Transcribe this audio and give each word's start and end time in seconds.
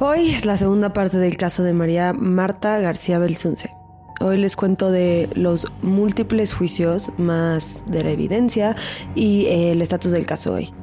Hoy 0.00 0.30
es 0.30 0.44
la 0.44 0.56
segunda 0.56 0.92
parte 0.92 1.18
del 1.18 1.36
caso 1.36 1.62
de 1.62 1.72
María 1.72 2.12
Marta 2.12 2.80
García 2.80 3.20
Belsunce. 3.20 3.72
Hoy 4.20 4.38
les 4.38 4.56
cuento 4.56 4.90
de 4.90 5.30
los 5.34 5.70
múltiples 5.82 6.52
juicios 6.52 7.12
más 7.16 7.84
de 7.86 8.02
la 8.02 8.10
evidencia 8.10 8.74
y 9.14 9.46
eh, 9.46 9.70
el 9.70 9.80
estatus 9.82 10.10
del 10.10 10.26
caso 10.26 10.54
hoy. 10.54 10.74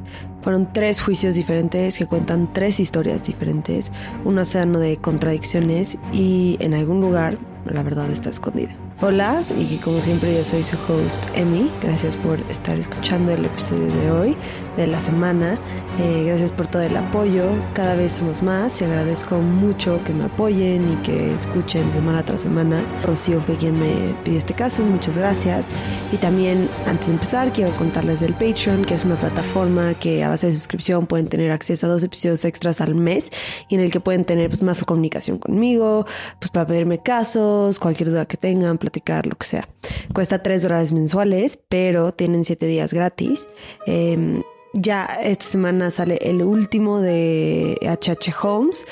Fueron 0.41 0.71
tres 0.71 1.01
juicios 1.01 1.35
diferentes 1.35 1.97
que 1.97 2.05
cuentan 2.05 2.53
tres 2.53 2.79
historias 2.79 3.21
diferentes, 3.21 3.91
un 4.23 4.39
océano 4.39 4.79
de 4.79 4.95
contradicciones 4.95 5.99
y 6.13 6.55
en 6.61 6.73
algún 6.73 7.01
lugar 7.01 7.37
la 7.65 7.83
verdad 7.83 8.09
está 8.09 8.29
escondida. 8.29 8.73
Hola, 9.03 9.43
y 9.57 9.77
como 9.77 9.99
siempre 10.03 10.35
yo 10.35 10.43
soy 10.43 10.63
su 10.63 10.77
host 10.87 11.25
Emi. 11.33 11.71
Gracias 11.81 12.15
por 12.15 12.39
estar 12.51 12.77
escuchando 12.77 13.31
el 13.31 13.45
episodio 13.45 13.87
de 13.87 14.11
hoy, 14.11 14.37
de 14.77 14.85
la 14.85 14.99
semana. 14.99 15.59
Eh, 15.99 16.25
gracias 16.27 16.51
por 16.51 16.67
todo 16.67 16.83
el 16.83 16.95
apoyo. 16.95 17.45
Cada 17.73 17.95
vez 17.95 18.11
somos 18.13 18.43
más 18.43 18.79
y 18.79 18.85
agradezco 18.85 19.37
mucho 19.37 19.99
que 20.03 20.13
me 20.13 20.25
apoyen 20.25 20.93
y 20.93 20.95
que 20.97 21.33
escuchen 21.33 21.91
semana 21.91 22.23
tras 22.23 22.41
semana. 22.41 22.83
Rocío 23.03 23.41
fue 23.41 23.57
quien 23.57 23.79
me 23.79 24.13
pidió 24.23 24.37
este 24.37 24.53
caso, 24.53 24.83
muchas 24.83 25.17
gracias. 25.17 25.69
Y 26.11 26.17
también, 26.17 26.69
antes 26.85 27.07
de 27.07 27.13
empezar, 27.13 27.51
quiero 27.51 27.71
contarles 27.77 28.19
del 28.19 28.35
Patreon, 28.35 28.85
que 28.85 28.93
es 28.93 29.03
una 29.03 29.19
plataforma 29.19 29.95
que 29.95 30.23
a 30.23 30.29
base 30.29 30.45
de 30.45 30.53
suscripción 30.53 31.07
pueden 31.07 31.27
tener 31.27 31.49
acceso 31.49 31.87
a 31.87 31.89
dos 31.89 32.03
episodios 32.03 32.45
extras 32.45 32.81
al 32.81 32.93
mes 32.93 33.31
y 33.67 33.73
en 33.73 33.81
el 33.81 33.91
que 33.91 33.99
pueden 33.99 34.25
tener 34.25 34.49
pues, 34.49 34.61
más 34.61 34.83
comunicación 34.85 35.39
conmigo, 35.39 36.05
pues 36.37 36.51
para 36.51 36.67
pedirme 36.67 36.99
casos, 36.99 37.79
cualquier 37.79 38.11
duda 38.11 38.27
que 38.27 38.37
tengan, 38.37 38.77
lo 39.25 39.35
que 39.37 39.47
sea. 39.47 39.67
Cuesta 40.13 40.43
3 40.43 40.63
dólares 40.63 40.91
mensuales, 40.91 41.59
pero 41.69 42.11
tienen 42.11 42.43
7 42.43 42.65
días 42.65 42.93
gratis. 42.93 43.47
Em, 43.85 44.43
ya 44.73 45.05
esta 45.23 45.45
semana 45.45 45.91
sale 45.91 46.17
el 46.21 46.41
último 46.41 47.01
de 47.01 47.77
HH 47.81 48.33
Holmes, 48.41 48.85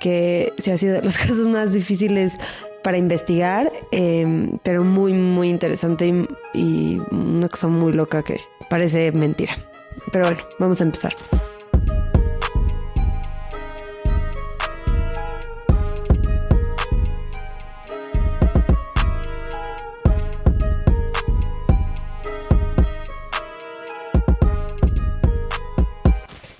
que 0.00 0.52
se 0.58 0.72
ha 0.72 0.76
sido 0.76 0.94
de 0.94 1.02
los 1.02 1.16
casos 1.18 1.48
más 1.48 1.72
difíciles 1.72 2.34
para 2.82 2.98
investigar, 2.98 3.72
em, 3.92 4.58
pero 4.62 4.84
muy, 4.84 5.12
muy 5.14 5.48
interesante 5.48 6.06
y, 6.06 6.28
y 6.58 7.00
una 7.10 7.48
cosa 7.48 7.68
muy 7.68 7.92
loca 7.92 8.22
que 8.22 8.40
parece 8.68 9.10
mentira. 9.12 9.56
Pero 10.12 10.26
bueno, 10.26 10.42
vamos 10.58 10.80
a 10.80 10.84
empezar. 10.84 11.14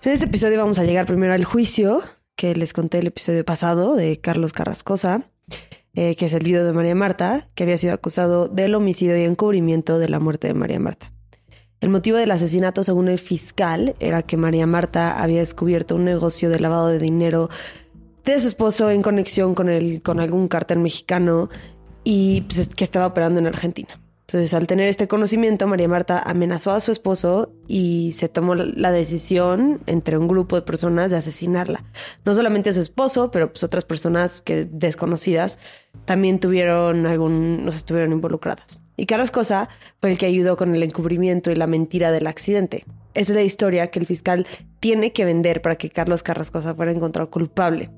En 0.05 0.13
este 0.13 0.27
episodio 0.27 0.59
vamos 0.59 0.79
a 0.79 0.85
llegar 0.85 1.07
primero 1.07 1.33
al 1.33 1.45
juicio 1.45 2.03
que 2.37 2.55
les 2.55 2.75
conté 2.75 2.99
el 2.99 3.07
episodio 3.07 3.43
pasado 3.43 3.95
de 3.95 4.21
Carlos 4.21 4.53
Carrascosa, 4.53 5.31
eh, 5.95 6.15
que 6.15 6.27
es 6.27 6.35
el 6.35 6.45
video 6.45 6.67
de 6.67 6.75
María 6.75 6.95
Marta, 6.95 7.49
que 7.55 7.63
había 7.63 7.79
sido 7.79 7.95
acusado 7.95 8.49
del 8.49 8.75
homicidio 8.75 9.17
y 9.17 9.23
encubrimiento 9.23 9.99
de 9.99 10.11
la 10.11 10.21
muerte 10.21 10.49
de 10.49 10.53
María 10.53 10.79
Marta. 10.79 11.11
El 11.81 11.89
motivo 11.89 12.19
del 12.19 12.33
asesinato, 12.33 12.85
según 12.85 13.09
el 13.09 13.19
fiscal, 13.19 13.97
era 13.99 14.21
que 14.21 14.37
María 14.37 14.67
Marta 14.67 15.23
había 15.23 15.39
descubierto 15.39 15.97
un 15.97 16.05
negocio 16.05 16.51
de 16.51 16.61
lavado 16.61 16.89
de 16.89 16.99
dinero 16.99 17.49
de 18.27 18.39
su 18.43 18.49
esposo 18.49 18.91
en 18.91 19.01
conexión 19.01 19.55
con, 19.55 19.71
el, 19.71 20.03
con 20.03 20.21
algún 20.21 20.49
cártel 20.49 20.81
mexicano 20.81 21.49
y 22.05 22.43
pues, 22.43 22.69
que 22.69 22.85
estaba 22.85 23.07
operando 23.07 23.41
en 23.41 23.47
Argentina. 23.47 24.04
Entonces, 24.27 24.55
al 24.55 24.67
tener 24.67 24.89
este 24.89 25.07
conocimiento, 25.07 25.67
María 25.67 25.87
Marta 25.87 26.19
amenazó 26.19 26.71
a 26.71 26.81
su 26.81 26.91
esposo 26.91 27.53
y 27.69 28.13
se 28.13 28.31
tomó 28.31 28.55
la 28.55 28.91
decisión 28.91 29.81
entre 29.87 30.17
un 30.17 30.29
grupo 30.29 30.57
de 30.57 30.63
personas 30.63 31.11
de 31.11 31.19
asesinarla. 31.19 31.85
No 32.25 32.35
solamente 32.35 32.71
a 32.71 32.73
su 32.73 32.81
esposo, 32.81 33.31
pero 33.31 33.53
pues 33.53 33.63
otras 33.65 33.85
personas 33.85 34.41
que 34.41 34.65
desconocidas 34.65 35.59
también 36.07 36.41
tuvieron 36.41 37.07
algún, 37.07 37.67
nos 37.67 37.77
estuvieron 37.77 38.13
involucradas. 38.13 38.81
Y 38.97 39.05
Carlos 39.05 39.31
Cosa 39.31 39.69
fue 40.01 40.11
el 40.11 40.19
que 40.19 40.27
ayudó 40.27 40.57
con 40.57 40.75
el 40.75 40.83
encubrimiento 40.83 41.51
y 41.51 41.57
la 41.57 41.67
mentira 41.67 42.11
del 42.11 42.27
accidente. 42.27 42.85
Esa 43.13 43.33
es 43.33 43.37
la 43.37 43.43
historia 43.43 43.91
que 43.91 43.99
el 43.99 44.07
fiscal 44.07 44.47
tiene 44.81 45.13
que 45.13 45.27
vender 45.27 45.61
para 45.61 45.77
que 45.77 45.91
Carlos 45.91 46.23
Carrascosa 46.23 46.75
fuera 46.75 46.93
encontrado 46.93 47.31
culpable. 47.31 47.91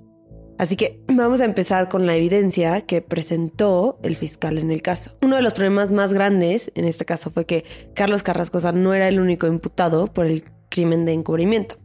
Así 0.59 0.77
que 0.77 1.03
vamos 1.09 1.41
a 1.41 1.44
empezar 1.44 1.89
con 1.89 2.06
la 2.06 2.17
evidencia 2.17 2.81
que 2.81 3.03
presentó 3.03 3.99
el 4.03 4.17
fiscal 4.17 4.59
en 4.59 4.71
el 4.71 4.83
caso. 4.83 5.12
Uno 5.21 5.37
de 5.37 5.43
los 5.43 5.55
problemas 5.55 5.93
más 5.93 6.12
grandes 6.12 6.72
en 6.75 6.87
este 6.87 7.05
caso 7.05 7.31
fue 7.31 7.44
que 7.44 7.65
Carlos 7.94 8.22
Carrascosa 8.22 8.72
no 8.72 8.94
era 8.94 9.09
el 9.09 9.21
único 9.21 9.47
imputado 9.47 10.06
por 10.06 10.27
el 10.27 10.44
crimen 10.71 11.05
de 11.05 11.12
encubrimiento. 11.12 11.77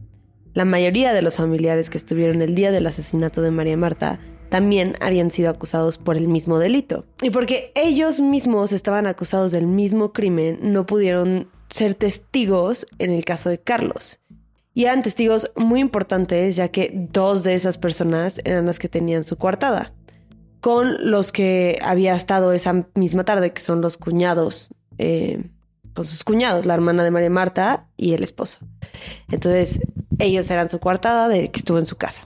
La 0.53 0.65
mayoría 0.65 1.13
de 1.13 1.21
los 1.21 1.35
familiares 1.35 1.89
que 1.89 1.97
estuvieron 1.97 2.41
el 2.41 2.55
día 2.55 2.71
del 2.71 2.87
asesinato 2.87 3.41
de 3.41 3.51
María 3.51 3.77
Marta 3.77 4.19
también 4.49 4.95
habían 4.99 5.31
sido 5.31 5.49
acusados 5.49 5.97
por 5.97 6.17
el 6.17 6.27
mismo 6.27 6.59
delito. 6.59 7.05
Y 7.21 7.29
porque 7.29 7.71
ellos 7.73 8.19
mismos 8.19 8.73
estaban 8.73 9.07
acusados 9.07 9.53
del 9.53 9.65
mismo 9.65 10.11
crimen, 10.11 10.59
no 10.61 10.85
pudieron 10.85 11.49
ser 11.69 11.93
testigos 11.95 12.85
en 12.99 13.11
el 13.11 13.23
caso 13.23 13.49
de 13.49 13.59
Carlos. 13.59 14.19
Y 14.73 14.85
eran 14.85 15.03
testigos 15.03 15.51
muy 15.55 15.79
importantes, 15.79 16.55
ya 16.55 16.69
que 16.69 16.91
dos 17.11 17.43
de 17.43 17.55
esas 17.55 17.77
personas 17.77 18.39
eran 18.45 18.65
las 18.65 18.79
que 18.79 18.87
tenían 18.87 19.23
su 19.23 19.37
coartada, 19.37 19.93
con 20.61 21.11
los 21.11 21.31
que 21.31 21.79
había 21.83 22.15
estado 22.15 22.53
esa 22.53 22.85
misma 22.95 23.25
tarde, 23.25 23.51
que 23.51 23.61
son 23.61 23.81
los 23.81 23.97
cuñados, 23.97 24.69
eh, 24.97 25.43
con 25.93 26.05
sus 26.05 26.23
cuñados, 26.23 26.65
la 26.65 26.73
hermana 26.73 27.03
de 27.03 27.11
María 27.11 27.29
Marta 27.29 27.87
y 27.97 28.13
el 28.13 28.23
esposo. 28.23 28.59
Entonces, 29.29 29.81
ellos 30.19 30.49
eran 30.49 30.69
su 30.69 30.79
coartada 30.79 31.27
de 31.27 31.51
que 31.51 31.59
estuvo 31.59 31.77
en 31.77 31.85
su 31.85 31.97
casa. 31.97 32.25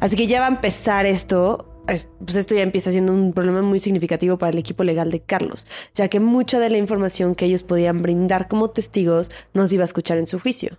Así 0.00 0.16
que 0.16 0.26
ya 0.26 0.40
va 0.40 0.46
a 0.46 0.50
empezar 0.50 1.06
esto 1.06 1.70
pues 1.84 2.36
esto 2.36 2.54
ya 2.54 2.62
empieza 2.62 2.90
siendo 2.90 3.12
un 3.12 3.32
problema 3.32 3.62
muy 3.62 3.78
significativo 3.78 4.38
para 4.38 4.50
el 4.50 4.58
equipo 4.58 4.84
legal 4.84 5.10
de 5.10 5.20
Carlos, 5.20 5.66
ya 5.92 6.08
que 6.08 6.20
mucha 6.20 6.58
de 6.58 6.70
la 6.70 6.78
información 6.78 7.34
que 7.34 7.44
ellos 7.44 7.62
podían 7.62 8.00
brindar 8.00 8.48
como 8.48 8.70
testigos 8.70 9.30
nos 9.52 9.72
iba 9.72 9.82
a 9.82 9.84
escuchar 9.84 10.18
en 10.18 10.26
su 10.26 10.40
juicio. 10.40 10.78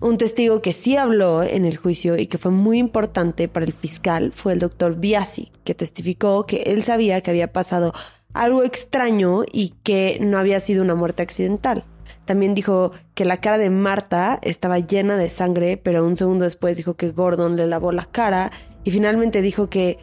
Un 0.00 0.16
testigo 0.16 0.62
que 0.62 0.72
sí 0.72 0.96
habló 0.96 1.42
en 1.42 1.66
el 1.66 1.76
juicio 1.76 2.16
y 2.16 2.26
que 2.26 2.38
fue 2.38 2.50
muy 2.50 2.78
importante 2.78 3.48
para 3.48 3.66
el 3.66 3.74
fiscal 3.74 4.32
fue 4.32 4.54
el 4.54 4.58
doctor 4.58 4.96
Biasi, 4.96 5.52
que 5.62 5.74
testificó 5.74 6.46
que 6.46 6.62
él 6.62 6.82
sabía 6.82 7.20
que 7.20 7.30
había 7.30 7.52
pasado 7.52 7.92
algo 8.32 8.62
extraño 8.62 9.42
y 9.52 9.74
que 9.82 10.16
no 10.22 10.38
había 10.38 10.58
sido 10.60 10.82
una 10.82 10.94
muerte 10.94 11.22
accidental. 11.22 11.84
También 12.24 12.54
dijo 12.54 12.92
que 13.14 13.26
la 13.26 13.42
cara 13.42 13.58
de 13.58 13.68
Marta 13.68 14.38
estaba 14.42 14.78
llena 14.78 15.18
de 15.18 15.28
sangre, 15.28 15.76
pero 15.76 16.06
un 16.06 16.16
segundo 16.16 16.44
después 16.44 16.78
dijo 16.78 16.94
que 16.94 17.10
Gordon 17.10 17.56
le 17.56 17.66
lavó 17.66 17.92
la 17.92 18.06
cara 18.06 18.50
y 18.84 18.92
finalmente 18.92 19.42
dijo 19.42 19.68
que 19.68 19.98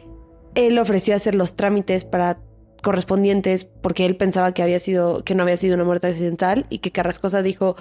él 0.54 0.78
ofreció 0.78 1.16
hacer 1.16 1.34
los 1.34 1.56
trámites 1.56 2.04
para 2.04 2.38
correspondientes 2.84 3.64
porque 3.64 4.06
él 4.06 4.16
pensaba 4.16 4.52
que 4.52 4.62
había 4.62 4.78
sido 4.78 5.24
que 5.24 5.34
no 5.34 5.42
había 5.42 5.56
sido 5.56 5.74
una 5.74 5.84
muerte 5.84 6.06
accidental 6.06 6.66
y 6.70 6.78
que 6.78 6.92
Carrascosa 6.92 7.42
dijo 7.42 7.74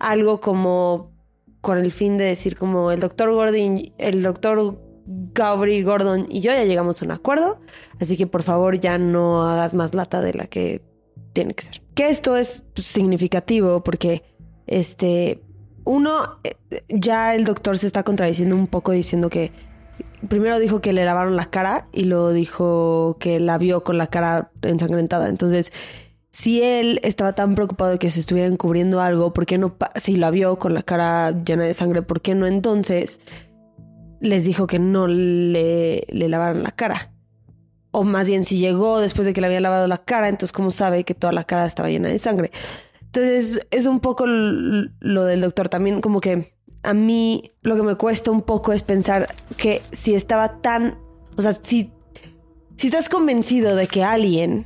algo 0.00 0.40
como 0.40 1.19
con 1.60 1.78
el 1.78 1.92
fin 1.92 2.16
de 2.16 2.24
decir 2.24 2.56
como 2.56 2.90
el 2.90 3.00
doctor 3.00 3.32
Gordon, 3.32 3.92
el 3.98 4.22
doctor 4.22 4.80
Gabri 5.06 5.82
Gordon 5.82 6.26
y 6.28 6.40
yo 6.40 6.52
ya 6.52 6.64
llegamos 6.64 7.02
a 7.02 7.04
un 7.04 7.10
acuerdo, 7.10 7.60
así 8.00 8.16
que 8.16 8.26
por 8.26 8.42
favor 8.42 8.78
ya 8.78 8.98
no 8.98 9.42
hagas 9.42 9.74
más 9.74 9.94
lata 9.94 10.20
de 10.20 10.34
la 10.34 10.46
que 10.46 10.82
tiene 11.32 11.54
que 11.54 11.64
ser. 11.64 11.82
Que 11.94 12.08
esto 12.08 12.36
es 12.36 12.64
significativo 12.76 13.82
porque 13.82 14.22
este 14.66 15.42
uno 15.84 16.38
eh, 16.44 16.54
ya 16.88 17.34
el 17.34 17.44
doctor 17.44 17.78
se 17.78 17.86
está 17.86 18.02
contradiciendo 18.04 18.54
un 18.54 18.66
poco 18.66 18.92
diciendo 18.92 19.28
que 19.28 19.52
primero 20.28 20.58
dijo 20.58 20.80
que 20.80 20.92
le 20.92 21.04
lavaron 21.04 21.36
la 21.36 21.46
cara 21.46 21.88
y 21.92 22.04
luego 22.04 22.32
dijo 22.32 23.16
que 23.18 23.40
la 23.40 23.58
vio 23.58 23.82
con 23.82 23.98
la 23.98 24.06
cara 24.06 24.50
ensangrentada. 24.62 25.28
Entonces, 25.28 25.72
si 26.30 26.62
él 26.62 27.00
estaba 27.02 27.34
tan 27.34 27.54
preocupado 27.54 27.90
de 27.90 27.98
que 27.98 28.10
se 28.10 28.20
estuviera 28.20 28.48
encubriendo 28.48 29.00
algo, 29.00 29.32
¿por 29.32 29.46
qué 29.46 29.58
no, 29.58 29.76
si 29.96 30.16
la 30.16 30.30
vio 30.30 30.58
con 30.58 30.74
la 30.74 30.82
cara 30.82 31.32
llena 31.44 31.64
de 31.64 31.74
sangre, 31.74 32.02
¿por 32.02 32.20
qué 32.20 32.34
no 32.34 32.46
entonces 32.46 33.20
les 34.20 34.44
dijo 34.44 34.66
que 34.66 34.78
no 34.78 35.08
le, 35.08 36.06
le 36.08 36.28
lavaran 36.28 36.62
la 36.62 36.70
cara? 36.70 37.12
O 37.90 38.04
más 38.04 38.28
bien, 38.28 38.44
si 38.44 38.58
llegó 38.58 39.00
después 39.00 39.26
de 39.26 39.32
que 39.32 39.40
le 39.40 39.48
había 39.48 39.60
lavado 39.60 39.88
la 39.88 39.98
cara, 39.98 40.28
entonces 40.28 40.52
¿cómo 40.52 40.70
sabe 40.70 41.02
que 41.04 41.14
toda 41.14 41.32
la 41.32 41.44
cara 41.44 41.66
estaba 41.66 41.90
llena 41.90 42.08
de 42.08 42.20
sangre? 42.20 42.52
Entonces 43.06 43.66
es 43.72 43.86
un 43.86 43.98
poco 43.98 44.24
lo 44.26 45.24
del 45.24 45.40
doctor. 45.40 45.68
También 45.68 46.00
como 46.00 46.20
que 46.20 46.54
a 46.84 46.94
mí 46.94 47.52
lo 47.62 47.74
que 47.74 47.82
me 47.82 47.96
cuesta 47.96 48.30
un 48.30 48.42
poco 48.42 48.72
es 48.72 48.84
pensar 48.84 49.26
que 49.56 49.82
si 49.90 50.14
estaba 50.14 50.60
tan, 50.60 50.96
o 51.36 51.42
sea, 51.42 51.52
si, 51.60 51.90
si 52.76 52.86
estás 52.86 53.08
convencido 53.08 53.74
de 53.74 53.88
que 53.88 54.04
alguien 54.04 54.64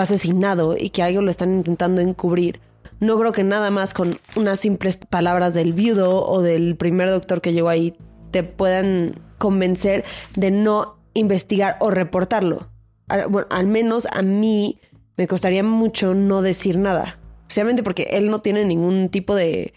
asesinado 0.00 0.76
y 0.78 0.90
que 0.90 1.02
algo 1.02 1.22
lo 1.22 1.30
están 1.30 1.54
intentando 1.54 2.00
encubrir. 2.00 2.60
No 3.00 3.18
creo 3.18 3.32
que 3.32 3.44
nada 3.44 3.70
más 3.70 3.94
con 3.94 4.18
unas 4.34 4.60
simples 4.60 4.96
palabras 4.96 5.54
del 5.54 5.72
viudo 5.72 6.26
o 6.26 6.42
del 6.42 6.76
primer 6.76 7.10
doctor 7.10 7.40
que 7.40 7.52
llegó 7.52 7.68
ahí 7.68 7.96
te 8.30 8.42
puedan 8.42 9.20
convencer 9.38 10.04
de 10.34 10.50
no 10.50 10.98
investigar 11.14 11.76
o 11.80 11.90
reportarlo. 11.90 12.68
Bueno, 13.30 13.46
al 13.50 13.66
menos 13.66 14.06
a 14.10 14.22
mí 14.22 14.80
me 15.16 15.26
costaría 15.26 15.62
mucho 15.62 16.14
no 16.14 16.42
decir 16.42 16.78
nada. 16.78 17.18
Especialmente 17.42 17.82
porque 17.82 18.08
él 18.10 18.30
no 18.30 18.40
tiene 18.40 18.64
ningún 18.64 19.08
tipo 19.08 19.34
de 19.34 19.72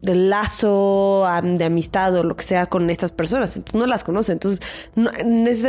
lazo 0.00 1.26
de 1.42 1.64
amistad 1.64 2.14
o 2.16 2.22
lo 2.22 2.36
que 2.36 2.44
sea 2.44 2.66
con 2.66 2.88
estas 2.88 3.12
personas. 3.12 3.56
Entonces 3.56 3.78
no 3.78 3.86
las 3.86 4.04
conoce. 4.04 4.32
Entonces 4.32 4.60
no, 4.94 5.10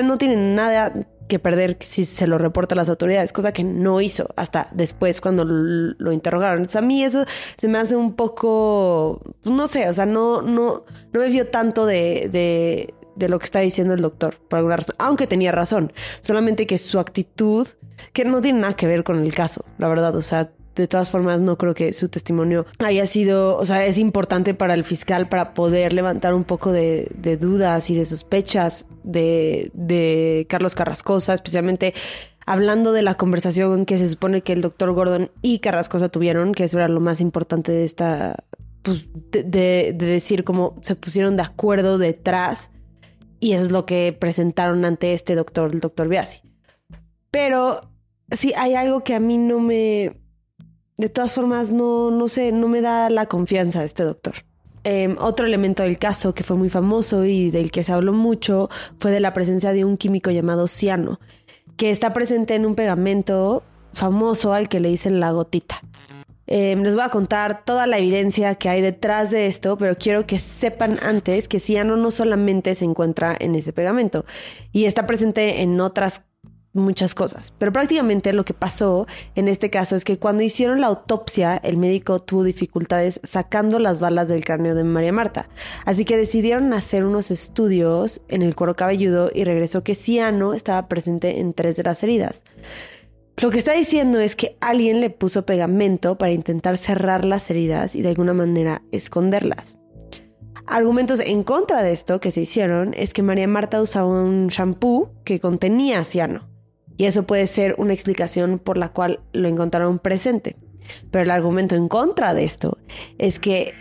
no 0.04 0.18
tienen 0.18 0.56
nada 0.56 0.94
que 1.28 1.40
perder 1.40 1.78
si 1.80 2.06
se 2.06 2.28
lo 2.28 2.38
reporta 2.38 2.76
a 2.76 2.78
las 2.78 2.90
autoridades, 2.90 3.34
cosa 3.34 3.52
que 3.52 3.64
no 3.64 4.02
hizo 4.02 4.28
hasta 4.36 4.68
después 4.74 5.22
cuando 5.22 5.46
lo, 5.46 6.12
interrogaron. 6.12 6.60
Entonces 6.60 6.78
a 6.78 6.86
mí 6.86 7.04
eso 7.04 7.26
se 7.58 7.68
me 7.68 7.78
hace 7.78 7.96
un 7.96 8.14
poco, 8.16 9.22
no 9.44 9.68
sé, 9.68 9.90
o 9.90 9.94
sea, 9.94 10.06
no, 10.06 10.42
no, 10.42 10.86
no 11.14 11.20
me 11.20 11.30
vio 11.30 11.48
tanto 11.48 11.86
de, 11.86 12.30
de, 12.32 12.94
de 13.16 13.30
lo 13.30 13.40
que 13.40 13.46
está 13.46 13.60
diciendo 13.60 13.94
el 13.94 14.02
doctor, 14.02 14.38
por 14.48 14.58
alguna 14.58 14.78
razón, 14.78 14.96
aunque 15.00 15.28
tenía 15.28 15.52
razón, 15.52 15.92
solamente 16.22 16.66
que 16.66 16.78
su 16.78 17.00
actitud, 17.00 17.68
que 18.14 18.26
no 18.26 18.42
tiene 18.42 18.62
nada 18.62 18.76
que 18.76 18.88
ver 18.88 19.04
con 19.04 19.20
el 19.20 19.34
caso, 19.34 19.66
la 19.78 19.88
verdad, 19.88 20.16
o 20.16 20.22
sea, 20.22 20.52
de 20.84 20.88
todas 20.88 21.10
formas, 21.10 21.42
no 21.42 21.58
creo 21.58 21.74
que 21.74 21.94
su 21.94 22.10
testimonio 22.10 22.66
haya 22.80 23.06
sido, 23.06 23.58
o 23.58 23.66
sea, 23.66 23.86
es 23.86 23.98
importante 23.98 24.54
para 24.54 24.74
el 24.74 24.84
fiscal 24.84 25.28
para 25.28 25.54
poder 25.54 25.94
levantar 25.94 26.34
un 26.34 26.44
poco 26.44 26.72
de, 26.72 27.10
dudas 27.40 27.90
y 27.90 27.96
de 27.96 28.06
sospechas 28.06 28.88
de, 29.04 29.72
de 29.74 30.46
Carlos 30.50 30.76
Carrascosa, 30.76 31.34
especialmente 31.34 31.94
hablando 32.46 32.94
de 32.94 33.02
la 33.02 33.16
conversación 33.16 33.86
que 33.86 33.98
se 33.98 34.08
supone 34.08 34.42
que 34.42 34.54
el 34.54 34.62
doctor 34.62 34.94
Gordon 34.94 35.30
y 35.42 35.60
Carrascosa 35.60 36.10
tuvieron, 36.10 36.54
que 36.54 36.64
eso 36.64 36.78
era 36.78 36.88
lo 36.88 37.02
más 37.02 37.20
importante 37.20 37.72
de 37.72 37.84
esta, 37.84 38.36
pues, 38.84 39.10
de, 39.32 39.44
de, 39.44 39.94
decir 39.94 40.46
cómo 40.46 40.78
se 40.82 40.96
pusieron 40.96 41.36
de 41.36 41.44
acuerdo 41.44 41.98
detrás. 41.98 42.72
Y 43.40 43.52
eso 43.52 43.66
es 43.66 43.72
lo 43.72 43.86
que 43.86 44.16
presentaron 44.18 44.86
ante 44.86 45.14
este 45.14 45.36
doctor, 45.36 45.72
el 45.74 45.82
doctor 45.82 46.08
Biasi. 46.08 46.40
Pero 47.30 47.82
sí 48.32 48.54
hay 48.56 48.76
algo 48.76 49.04
que 49.04 49.14
a 49.14 49.20
mí 49.20 49.38
no 49.38 49.60
me, 49.60 50.18
de 50.98 51.10
todas 51.10 51.34
formas, 51.34 51.72
no, 51.72 52.12
no 52.12 52.28
sé, 52.28 52.52
no 52.52 52.68
me 52.68 52.82
da 52.82 53.10
la 53.10 53.28
confianza 53.28 53.82
de 53.82 53.86
este 53.86 54.04
doctor. 54.04 54.34
Em, 54.84 55.16
otro 55.20 55.46
elemento 55.46 55.84
del 55.84 56.00
caso 56.00 56.34
que 56.34 56.44
fue 56.44 56.56
muy 56.56 56.70
famoso 56.70 57.26
y 57.26 57.52
del 57.52 57.72
que 57.72 57.84
se 57.84 57.94
habló 57.94 58.14
mucho 58.14 58.70
fue 59.00 59.12
de 59.12 59.20
la 59.20 59.34
presencia 59.34 59.74
de 59.74 59.86
un 59.86 59.98
químico 59.98 60.32
llamado 60.32 60.68
ciano, 60.68 61.20
que 61.76 61.92
está 61.92 62.14
presente 62.14 62.56
en 62.56 62.66
un 62.66 62.74
pegamento 62.74 63.64
famoso 63.94 64.54
al 64.54 64.70
que 64.70 64.80
le 64.80 64.90
dicen 64.90 65.20
la 65.20 65.32
gotita. 65.32 65.82
Em, 66.48 66.82
les 66.82 66.96
voy 66.96 67.04
a 67.04 67.10
contar 67.10 67.66
toda 67.66 67.86
la 67.86 67.98
evidencia 67.98 68.56
que 68.56 68.70
hay 68.70 68.82
detrás 68.82 69.32
de 69.32 69.48
esto, 69.48 69.78
pero 69.78 69.98
quiero 69.98 70.26
que 70.26 70.38
sepan 70.38 70.98
antes 71.04 71.50
que 71.50 71.60
ciano 71.60 71.98
no 71.98 72.10
solamente 72.10 72.74
se 72.74 72.86
encuentra 72.86 73.36
en 73.38 73.56
ese 73.56 73.74
pegamento 73.74 74.26
y 74.72 74.86
está 74.86 75.06
presente 75.06 75.62
en 75.62 75.82
otras 75.82 76.24
muchas 76.78 77.16
cosas. 77.16 77.54
Pero 77.58 77.74
prácticamente 77.74 78.34
lo 78.34 78.46
que 78.46 78.54
pasó 78.54 79.08
en 79.36 79.48
este 79.48 79.70
caso 79.70 79.96
es 79.96 80.04
que 80.04 80.18
cuando 80.18 80.44
hicieron 80.44 80.82
la 80.82 80.88
autopsia, 80.88 81.58
el 81.58 81.78
médico 81.78 82.20
tuvo 82.20 82.44
dificultades 82.44 83.20
sacando 83.24 83.80
las 83.80 84.00
balas 84.00 84.28
del 84.28 84.46
cráneo 84.46 84.76
de 84.76 84.84
María 84.84 85.12
Marta. 85.12 85.50
Así 85.86 86.06
que 86.06 86.18
decidieron 86.18 86.74
hacer 86.74 87.06
unos 87.06 87.32
estudios 87.32 88.22
en 88.28 88.42
el 88.42 88.56
cuero 88.56 88.76
cabelludo 88.76 89.30
y 89.34 89.44
regresó 89.44 89.84
que 89.84 89.96
ciano 89.96 90.54
estaba 90.54 90.88
presente 90.88 91.40
en 91.40 91.54
tres 91.54 91.76
de 91.76 91.84
las 91.84 92.04
heridas. 92.04 92.44
Lo 93.40 93.52
que 93.52 93.60
está 93.60 93.74
diciendo 93.74 94.20
es 94.20 94.36
que 94.36 94.58
alguien 94.62 95.00
le 95.00 95.12
puso 95.12 95.46
pegamento 95.46 96.18
para 96.18 96.32
intentar 96.32 96.76
cerrar 96.76 97.24
las 97.24 97.50
heridas 97.52 97.96
y 97.96 98.02
de 98.02 98.10
alguna 98.10 98.34
manera 98.34 98.82
esconderlas. 98.92 99.78
Argumentos 100.66 101.22
en 101.22 101.44
contra 101.44 101.82
de 101.82 101.94
esto 101.94 102.20
que 102.20 102.32
se 102.32 102.42
hicieron 102.42 102.94
es 102.94 103.14
que 103.14 103.24
María 103.24 103.48
Marta 103.48 103.82
usaba 103.82 104.08
un 104.08 104.48
shampoo 104.48 105.12
que 105.24 105.40
contenía 105.40 106.04
ciano. 106.04 106.50
Y 106.98 107.06
eso 107.06 107.24
puede 107.24 107.48
ser 107.48 107.76
una 107.78 107.94
explicación 107.94 108.60
por 108.60 108.78
la 108.78 108.90
cual 108.90 109.20
lo 109.34 109.48
encontraron 109.48 110.00
presente. 110.00 110.56
Pero 111.12 111.24
el 111.24 111.32
argumento 111.32 111.76
en 111.76 111.88
contra 111.88 112.34
de 112.34 112.44
esto 112.44 112.78
es 113.18 113.40
que 113.40 113.74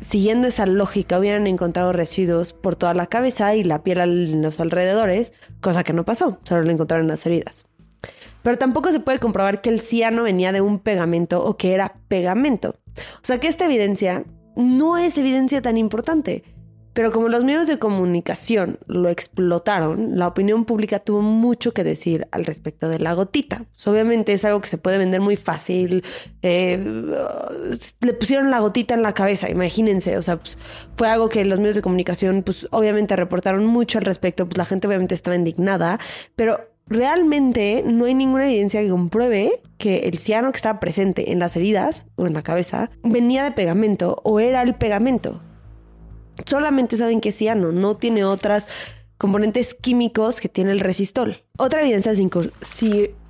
siguiendo 0.00 0.48
esa 0.48 0.66
lógica 0.66 1.18
hubieran 1.18 1.46
encontrado 1.46 1.92
residuos 1.92 2.52
por 2.52 2.76
toda 2.76 2.94
la 2.94 3.06
cabeza 3.06 3.54
y 3.54 3.64
la 3.64 3.82
piel 3.82 3.98
en 3.98 4.42
los 4.42 4.60
alrededores, 4.60 5.32
cosa 5.60 5.84
que 5.84 5.92
no 5.92 6.04
pasó, 6.04 6.38
solo 6.44 6.62
lo 6.62 6.70
encontraron 6.70 7.06
en 7.06 7.10
las 7.10 7.24
heridas. 7.26 7.66
Pero 8.42 8.58
tampoco 8.58 8.92
se 8.92 9.00
puede 9.00 9.18
comprobar 9.18 9.60
que 9.60 9.70
el 9.70 9.80
ciano 9.80 10.22
venía 10.22 10.52
de 10.52 10.60
un 10.60 10.78
pegamento 10.78 11.44
o 11.44 11.56
que 11.56 11.74
era 11.74 11.96
pegamento. 12.08 12.76
O 12.96 13.22
sea 13.22 13.40
que 13.40 13.48
esta 13.48 13.64
evidencia 13.64 14.24
no 14.54 14.96
es 14.96 15.18
evidencia 15.18 15.60
tan 15.60 15.76
importante. 15.76 16.44
Pero 16.96 17.12
como 17.12 17.28
los 17.28 17.44
medios 17.44 17.66
de 17.66 17.78
comunicación 17.78 18.78
lo 18.86 19.10
explotaron, 19.10 20.16
la 20.16 20.28
opinión 20.28 20.64
pública 20.64 20.98
tuvo 20.98 21.20
mucho 21.20 21.74
que 21.74 21.84
decir 21.84 22.26
al 22.30 22.46
respecto 22.46 22.88
de 22.88 22.98
la 22.98 23.12
gotita. 23.12 23.66
Pues, 23.74 23.86
obviamente 23.86 24.32
es 24.32 24.46
algo 24.46 24.62
que 24.62 24.68
se 24.68 24.78
puede 24.78 24.96
vender 24.96 25.20
muy 25.20 25.36
fácil. 25.36 26.02
Eh, 26.40 26.82
le 28.00 28.12
pusieron 28.14 28.50
la 28.50 28.60
gotita 28.60 28.94
en 28.94 29.02
la 29.02 29.12
cabeza, 29.12 29.50
imagínense. 29.50 30.16
O 30.16 30.22
sea, 30.22 30.38
pues, 30.38 30.56
fue 30.96 31.10
algo 31.10 31.28
que 31.28 31.44
los 31.44 31.58
medios 31.58 31.76
de 31.76 31.82
comunicación, 31.82 32.42
pues 32.42 32.66
obviamente 32.70 33.14
reportaron 33.14 33.66
mucho 33.66 33.98
al 33.98 34.06
respecto. 34.06 34.46
Pues 34.48 34.56
la 34.56 34.64
gente 34.64 34.88
obviamente 34.88 35.14
estaba 35.14 35.36
indignada, 35.36 36.00
pero 36.34 36.60
realmente 36.86 37.84
no 37.84 38.06
hay 38.06 38.14
ninguna 38.14 38.46
evidencia 38.46 38.80
que 38.80 38.88
compruebe 38.88 39.60
que 39.76 40.08
el 40.08 40.16
ciano 40.16 40.50
que 40.50 40.56
estaba 40.56 40.80
presente 40.80 41.30
en 41.30 41.40
las 41.40 41.56
heridas 41.56 42.06
o 42.16 42.26
en 42.26 42.32
la 42.32 42.40
cabeza 42.40 42.90
venía 43.02 43.44
de 43.44 43.50
pegamento 43.50 44.22
o 44.24 44.40
era 44.40 44.62
el 44.62 44.74
pegamento 44.76 45.42
solamente 46.44 46.96
saben 46.96 47.20
que 47.20 47.30
es 47.30 47.36
ciano, 47.36 47.72
no 47.72 47.96
tiene 47.96 48.24
otras 48.24 48.68
componentes 49.18 49.74
químicos 49.74 50.40
que 50.40 50.48
tiene 50.48 50.72
el 50.72 50.80
resistol. 50.80 51.42
Otra 51.56 51.80
evidencia 51.80 52.12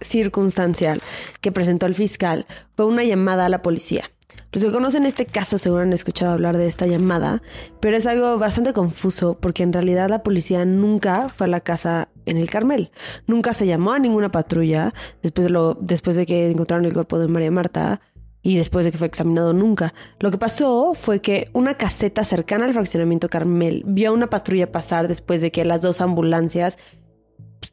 circunstancial 0.01 1.01
que 1.41 1.53
presentó 1.53 1.87
el 1.87 1.95
fiscal 1.95 2.47
fue 2.75 2.87
una 2.87 3.05
llamada 3.05 3.47
a 3.47 3.49
la 3.49 3.63
policía. 3.63 4.11
Los 4.53 4.65
que 4.65 4.73
conocen 4.73 5.05
este 5.07 5.27
caso 5.27 5.59
seguro 5.59 5.83
han 5.83 5.93
escuchado 5.93 6.33
hablar 6.33 6.57
de 6.57 6.67
esta 6.67 6.87
llamada, 6.87 7.43
pero 7.81 7.97
es 7.97 8.07
algo 8.07 8.39
bastante 8.39 8.73
confuso 8.73 9.37
porque 9.39 9.63
en 9.63 9.73
realidad 9.73 10.09
la 10.09 10.23
policía 10.23 10.65
nunca 10.65 11.29
fue 11.29 11.47
a 11.47 11.51
la 11.51 11.61
casa 11.61 12.09
en 12.25 12.39
el 12.39 12.49
Carmel. 12.49 12.91
Nunca 13.27 13.53
se 13.53 13.67
llamó 13.67 13.93
a 13.93 13.99
ninguna 13.99 14.31
patrulla 14.31 14.95
después 15.23 15.45
de, 15.47 15.51
lo, 15.51 15.75
después 15.75 16.17
de 16.17 16.27
que 16.27 16.51
encontraron 16.51 16.87
el 16.87 16.95
cuerpo 16.95 17.19
de 17.19 17.29
María 17.29 17.51
Marta 17.51 18.01
y 18.47 18.57
después 18.57 18.85
de 18.85 18.93
que 18.93 18.99
fue 18.99 19.09
examinado 19.09 19.53
nunca. 19.53 19.93
Lo 20.21 20.31
que 20.31 20.39
pasó 20.39 20.95
fue 20.95 21.21
que 21.21 21.51
una 21.53 21.75
caseta 21.75 22.23
cercana 22.23 22.65
al 22.65 22.75
fraccionamiento 22.75 23.29
Carmel 23.29 23.83
vio 23.85 24.11
a 24.11 24.13
una 24.13 24.31
patrulla 24.31 24.71
pasar 24.71 25.09
después 25.09 25.41
de 25.41 25.51
que 25.51 25.65
las 25.65 25.83
dos 25.83 26.01
ambulancias 26.01 26.79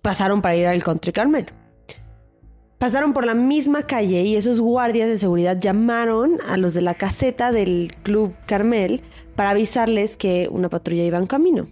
pasaron 0.02 0.42
para 0.42 0.56
ir 0.56 0.66
al 0.66 0.84
Country 0.84 1.12
Carmel. 1.12 1.54
Pasaron 2.80 3.14
por 3.14 3.24
la 3.24 3.36
misma 3.36 3.84
calle 3.84 4.24
y 4.24 4.36
esos 4.36 4.60
guardias 4.60 5.10
de 5.10 5.20
seguridad 5.20 5.60
llamaron 5.60 6.40
a 6.50 6.58
los 6.58 6.74
de 6.74 6.82
la 6.82 6.96
caseta 6.96 7.52
del 7.52 7.92
Club 8.02 8.34
Carmel 8.48 9.04
para 9.36 9.52
avisarles 9.52 10.18
que 10.18 10.50
una 10.52 10.70
patrulla 10.70 11.04
iba 11.04 11.20
en 11.20 11.28
camino. 11.28 11.68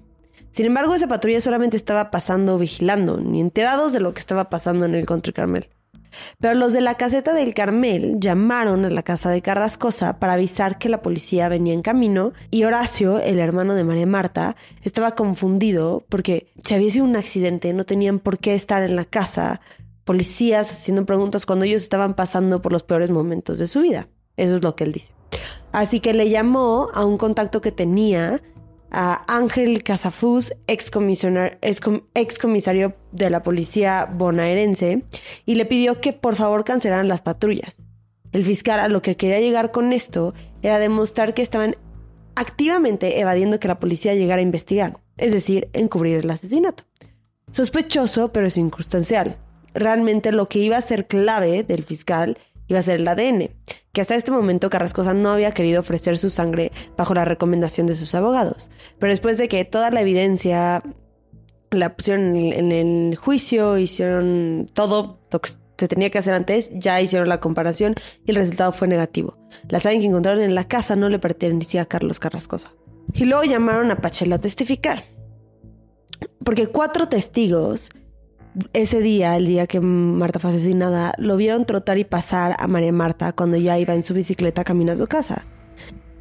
Sin 0.52 0.68
embargo, 0.68 0.94
esa 0.94 1.08
patrulla 1.08 1.42
solamente 1.42 1.76
estaba 1.76 2.12
pasando 2.12 2.60
vigilando, 2.60 3.18
ni 3.18 3.42
enterados 3.42 3.94
de 3.94 4.00
lo 4.00 4.14
que 4.14 4.20
estaba 4.20 4.52
pasando 4.52 4.86
en 4.86 4.94
el 4.94 5.08
Country 5.08 5.34
Carmel. 5.34 5.70
Pero 6.40 6.56
los 6.56 6.74
de 6.74 6.82
la 6.82 6.96
caseta 6.96 7.34
del 7.34 7.54
Carmel 7.54 8.18
llamaron 8.20 8.86
a 8.86 8.90
la 8.90 9.04
casa 9.04 9.30
de 9.30 9.42
Carrascosa 9.42 10.20
para 10.20 10.34
avisar 10.34 10.78
que 10.78 10.90
la 10.90 11.02
policía 11.02 11.50
venía 11.50 11.74
en 11.74 11.82
camino 11.82 12.34
y 12.50 12.64
Horacio, 12.64 13.20
el 13.20 13.40
hermano 13.40 13.76
de 13.76 13.84
María 13.84 14.06
Marta, 14.06 14.56
estaba 14.84 15.12
confundido 15.16 16.04
porque 16.10 16.48
si 16.64 16.74
había 16.74 16.92
sido 16.92 17.06
un 17.06 17.16
accidente 17.16 17.74
no 17.74 17.86
tenían 17.86 18.20
por 18.20 18.40
qué 18.40 18.54
estar 18.54 18.84
en 18.84 18.96
la 18.96 19.06
casa 19.06 19.62
policías 20.04 20.72
haciendo 20.72 21.06
preguntas 21.06 21.46
cuando 21.46 21.66
ellos 21.66 21.82
estaban 21.84 22.16
pasando 22.16 22.62
por 22.62 22.72
los 22.72 22.84
peores 22.84 23.10
momentos 23.10 23.60
de 23.60 23.68
su 23.68 23.82
vida. 23.82 24.08
Eso 24.38 24.56
es 24.56 24.64
lo 24.64 24.76
que 24.76 24.84
él 24.84 24.92
dice. 24.92 25.14
Así 25.72 26.00
que 26.00 26.14
le 26.14 26.30
llamó 26.30 26.90
a 26.94 27.06
un 27.06 27.18
contacto 27.18 27.62
que 27.62 27.72
tenía 27.72 28.42
a 28.92 29.24
Ángel 29.28 29.84
Casafuz, 29.84 30.54
ex 30.68 30.92
comisario 30.92 32.96
de 33.12 33.30
la 33.30 33.44
policía 33.44 34.10
bonaerense, 34.14 35.04
y 35.46 35.56
le 35.56 35.66
pidió 35.66 36.02
que 36.02 36.14
por 36.14 36.36
favor 36.36 36.64
cancelaran 36.64 37.08
las 37.08 37.22
patrullas. 37.22 37.84
El 38.32 38.44
fiscal 38.44 38.80
a 38.80 38.88
lo 38.88 39.02
que 39.02 39.18
quería 39.18 39.40
llegar 39.40 39.72
con 39.72 39.94
esto 39.94 40.34
era 40.62 40.80
demostrar 40.80 41.34
que 41.34 41.42
estaban 41.42 41.76
activamente 42.36 43.20
evadiendo 43.20 43.60
que 43.60 43.68
la 43.68 43.80
policía 43.80 44.16
llegara 44.16 44.40
a 44.40 44.44
investigar, 44.44 45.00
es 45.18 45.32
decir, 45.32 45.70
encubrir 45.74 46.20
el 46.20 46.30
asesinato. 46.30 46.84
Sospechoso, 47.52 48.32
pero 48.32 48.50
circunstancial. 48.50 49.38
Realmente 49.74 50.32
lo 50.32 50.48
que 50.48 50.60
iba 50.60 50.78
a 50.78 50.82
ser 50.82 51.08
clave 51.08 51.64
del 51.64 51.84
fiscal 51.84 52.38
iba 52.68 52.80
a 52.80 52.84
ser 52.84 53.02
el 53.02 53.08
ADN, 53.08 53.50
que 53.92 54.02
hasta 54.02 54.16
este 54.16 54.32
momento 54.32 54.70
Carrascosa 54.70 55.14
no 55.14 55.32
había 55.32 55.52
querido 55.52 55.82
ofrecer 55.82 56.18
su 56.18 56.30
sangre 56.30 56.72
bajo 56.96 57.14
la 57.14 57.26
recomendación 57.26 57.88
de 57.88 57.98
sus 57.98 58.16
abogados. 58.16 58.72
Pero 59.02 59.14
después 59.14 59.40
de 59.40 59.48
que 59.48 59.66
toda 59.66 59.90
la 59.90 60.02
evidencia 60.02 60.84
la 61.72 61.96
pusieron 61.96 62.38
en 62.38 62.72
el 62.72 63.16
juicio, 63.16 63.80
hicieron 63.80 64.68
todo 64.74 65.20
lo 65.32 65.42
que 65.42 65.50
se 65.80 65.88
tenía 65.88 66.12
que 66.12 66.20
hacer 66.20 66.36
antes, 66.36 66.70
ya 66.76 67.02
hicieron 67.02 67.28
la 67.28 67.40
comparación 67.40 67.96
y 68.28 68.30
el 68.30 68.38
resultado 68.38 68.72
fue 68.72 68.88
negativo. 68.88 69.40
La 69.70 69.80
sangre 69.80 70.02
que 70.02 70.06
encontraron 70.06 70.44
en 70.44 70.54
la 70.54 70.68
casa 70.68 70.96
no 70.96 71.10
le 71.10 71.18
pertenecía 71.18 71.82
a 71.82 71.86
Carlos 71.86 72.20
Carrascosa. 72.20 72.74
Y 73.16 73.26
luego 73.26 73.44
llamaron 73.44 73.90
a 73.90 73.98
Pachela 73.98 74.36
a 74.36 74.40
testificar. 74.40 75.04
Porque 76.46 76.68
cuatro 76.68 77.08
testigos 77.08 77.90
ese 78.74 79.00
día, 79.00 79.36
el 79.36 79.48
día 79.48 79.66
que 79.66 79.80
Marta 79.80 80.38
fue 80.38 80.52
asesinada, 80.52 81.16
lo 81.18 81.38
vieron 81.38 81.66
trotar 81.66 81.98
y 81.98 82.04
pasar 82.04 82.56
a 82.60 82.68
María 82.68 82.92
Marta 82.92 83.34
cuando 83.34 83.58
ya 83.58 83.80
iba 83.80 83.96
en 83.96 84.04
su 84.04 84.14
bicicleta 84.14 84.64
camino 84.64 84.92
a 84.92 84.98
su 84.98 85.08
casa. 85.08 85.48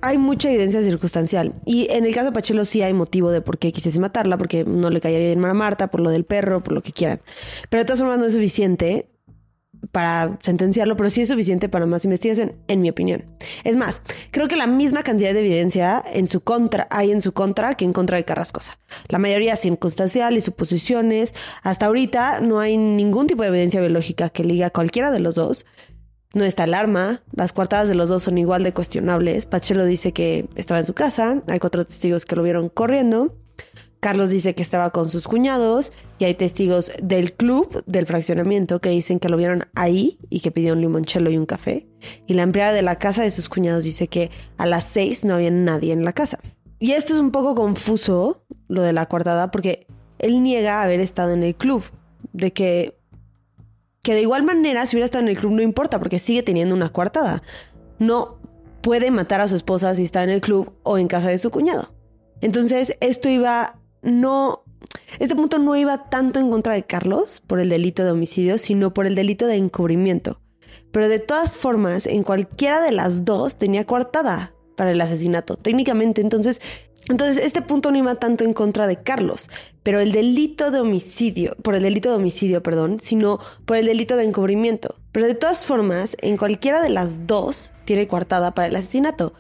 Hay 0.03 0.19
mucha 0.19 0.49
evidencia 0.49 0.83
circunstancial. 0.83 1.55
Y 1.65 1.89
en 1.91 2.05
el 2.05 2.15
caso 2.15 2.27
de 2.27 2.33
Pachelo 2.33 2.65
sí 2.65 2.83
hay 2.83 2.93
motivo 2.93 3.31
de 3.31 3.41
por 3.41 3.59
qué 3.59 3.73
quisiese 3.73 4.01
matarla, 4.01 4.39
porque 4.39 4.65
no 4.65 4.91
le 4.91 5.01
caía 5.01 5.19
bien 5.19 5.45
a 5.45 5.55
Marta, 5.55 5.91
por 5.91 6.01
lo 6.01 6.11
del 6.11 6.25
perro, 6.25 6.63
por 6.63 6.73
lo 6.73 6.83
que 6.83 6.93
quieran. 6.93 7.21
Pero 7.69 7.83
de 7.83 7.85
todas 7.85 8.01
formas 8.01 8.19
no 8.19 8.27
es 8.27 8.33
suficiente 8.33 9.09
para 9.93 10.39
sentenciarlo, 10.43 10.97
pero 10.97 11.11
sí 11.11 11.23
es 11.23 11.29
suficiente 11.29 11.69
para 11.69 11.87
más 11.87 12.05
investigación, 12.05 12.55
en 12.69 12.81
mi 12.81 12.91
opinión. 12.91 13.25
Es 13.65 13.77
más, 13.77 14.03
creo 14.31 14.47
que 14.47 14.57
la 14.57 14.67
misma 14.67 15.03
cantidad 15.03 15.33
de 15.33 15.41
evidencia 15.41 16.03
en 16.13 16.27
su 16.27 16.43
contra 16.43 16.87
hay 16.91 17.11
en 17.11 17.21
su 17.21 17.33
contra 17.33 17.75
que 17.75 17.85
en 17.85 17.93
contra 17.93 18.17
de 18.17 18.25
Carrascosa. 18.25 18.79
La 19.09 19.19
mayoría 19.19 19.57
circunstancial 19.57 20.37
y 20.37 20.41
suposiciones. 20.41 21.35
Hasta 21.63 21.87
ahorita 21.87 22.41
no 22.41 22.61
hay 22.61 22.77
ningún 22.77 23.27
tipo 23.27 23.43
de 23.43 23.49
evidencia 23.49 23.81
biológica 23.81 24.29
que 24.29 24.45
liga 24.45 24.67
a 24.67 24.71
cualquiera 24.71 25.11
de 25.11 25.21
los 25.21 25.35
dos. 25.35 25.67
No 26.33 26.45
está 26.45 26.65
el 26.65 26.75
arma, 26.75 27.23
las 27.33 27.53
coartadas 27.53 27.89
de 27.89 27.97
los 27.97 28.09
dos 28.09 28.23
son 28.23 28.39
igual 28.39 28.63
de 28.63 28.73
cuestionables. 28.73 29.47
Pachelo 29.47 29.85
dice 29.85 30.13
que 30.13 30.49
estaba 30.55 30.81
en 30.81 30.87
su 30.87 30.95
casa, 30.95 31.43
hay 31.49 31.59
cuatro 31.59 31.85
testigos 31.85 32.25
que 32.25 32.37
lo 32.37 32.43
vieron 32.43 32.69
corriendo. 32.69 33.35
Carlos 34.01 34.31
dice 34.31 34.55
que 34.55 34.63
estaba 34.63 34.91
con 34.91 35.11
sus 35.11 35.29
cuñados 35.29 35.93
y 36.19 36.25
hay 36.25 36.35
testigos 36.35 36.91
del 37.03 37.35
club, 37.35 37.85
del 37.87 38.07
fraccionamiento, 38.07 38.81
que 38.81 38.89
dicen 38.89 39.19
que 39.19 39.29
lo 39.29 39.37
vieron 39.37 39.65
ahí 39.75 40.19
y 40.31 40.41
que 40.41 40.51
pidió 40.51 40.73
un 40.73 40.81
limoncello 40.81 41.31
y 41.31 41.37
un 41.37 41.45
café. 41.45 41.87
Y 42.27 42.33
la 42.33 42.43
empleada 42.43 42.73
de 42.73 42.81
la 42.81 42.97
casa 42.97 43.23
de 43.23 43.31
sus 43.31 43.51
cuñados 43.51 43.85
dice 43.85 44.09
que 44.09 44.31
a 44.57 44.65
las 44.65 44.85
seis 44.85 45.25
no 45.25 45.35
había 45.35 45.51
nadie 45.51 45.93
en 45.93 46.05
la 46.05 46.15
casa. 46.15 46.39
Y 46.79 46.93
esto 46.93 47.13
es 47.13 47.21
un 47.21 47.31
poco 47.31 47.55
confuso, 47.55 48.43
lo 48.69 48.81
de 48.81 48.95
la 48.95 49.05
coartada, 49.07 49.51
porque 49.51 49.87
él 50.19 50.43
niega 50.43 50.81
haber 50.81 51.01
estado 51.01 51.33
en 51.33 51.43
el 51.43 51.55
club. 51.55 51.85
De 52.33 52.55
que, 52.55 53.00
que 54.03 54.15
de 54.15 54.23
igual 54.23 54.43
manera, 54.43 54.87
si 54.87 54.97
hubiera 54.97 55.07
estado 55.07 55.23
en 55.23 55.29
el 55.29 55.37
club 55.37 55.53
no 55.53 55.63
importa, 55.63 55.99
porque 55.99 56.19
sigue 56.19 56.43
teniendo 56.43 56.75
una 56.75 56.89
coartada. 56.91 57.43
No 57.99 58.39
puede 58.81 59.11
matar 59.11 59.41
a 59.41 59.49
su 59.49 59.57
esposa 59.57 59.95
si 59.95 60.05
está 60.05 60.23
en 60.23 60.31
el 60.31 60.41
club 60.41 60.73
o 60.83 60.99
en 60.99 61.09
casa 61.09 61.29
de 61.29 61.39
su 61.39 61.51
cuñado. 61.51 61.93
Entonces, 62.41 62.97
esto 63.01 63.29
iba 63.29 63.79
no, 64.03 64.65
este 65.19 65.37
punto 65.37 65.59
no 65.59 65.77
iba 65.77 66.09
tanto 66.09 66.41
en 66.41 66.51
contra 66.51 66.73
de 66.73 66.85
Carlos 66.85 67.41
por 67.47 67.61
el 67.61 67.69
delito 67.69 68.05
de 68.05 68.13
homicidio, 68.13 68.57
sino 68.57 68.95
por 68.95 69.07
el 69.07 69.15
delito 69.15 69.47
de 69.47 69.57
encubrimiento. 69.57 70.41
Pero 70.91 71.09
de 71.09 71.19
todas 71.19 71.57
formas, 71.57 72.07
en 72.07 72.23
cualquiera 72.23 72.81
de 72.81 72.93
las 72.93 73.25
dos 73.25 73.57
tenía 73.57 73.87
coartada 73.87 74.55
para 74.77 74.93
el 74.93 75.01
asesinato, 75.01 75.57
técnicamente. 75.57 76.21
Entonces, 76.21 76.63
entonces 77.09 77.45
este 77.45 77.63
punto 77.63 77.91
no 77.91 77.99
iba 77.99 78.15
tanto 78.17 78.45
en 78.45 78.53
contra 78.53 78.87
de 78.87 79.03
Carlos, 79.03 79.49
pero 79.83 80.01
el 80.01 80.13
delito 80.13 80.71
de 80.71 80.81
homicidio, 80.81 81.57
por 81.63 81.75
el 81.75 81.83
delito 81.83 82.11
de 82.11 82.17
homicidio, 82.17 82.63
perdón, 82.63 83.01
sino 83.01 83.41
por 83.65 83.77
el 83.77 83.87
delito 83.87 84.17
de 84.17 84.25
encubrimiento. 84.25 84.97
Pero 85.13 85.27
de 85.27 85.35
todas 85.35 85.65
formas, 85.65 86.17
en 86.21 86.37
cualquiera 86.37 86.83
de 86.83 86.91
las 86.91 87.27
dos 87.27 87.73
tiene 87.85 88.07
coartada 88.07 88.55
para 88.55 88.69
el 88.69 88.77
asesinato. 88.77 89.33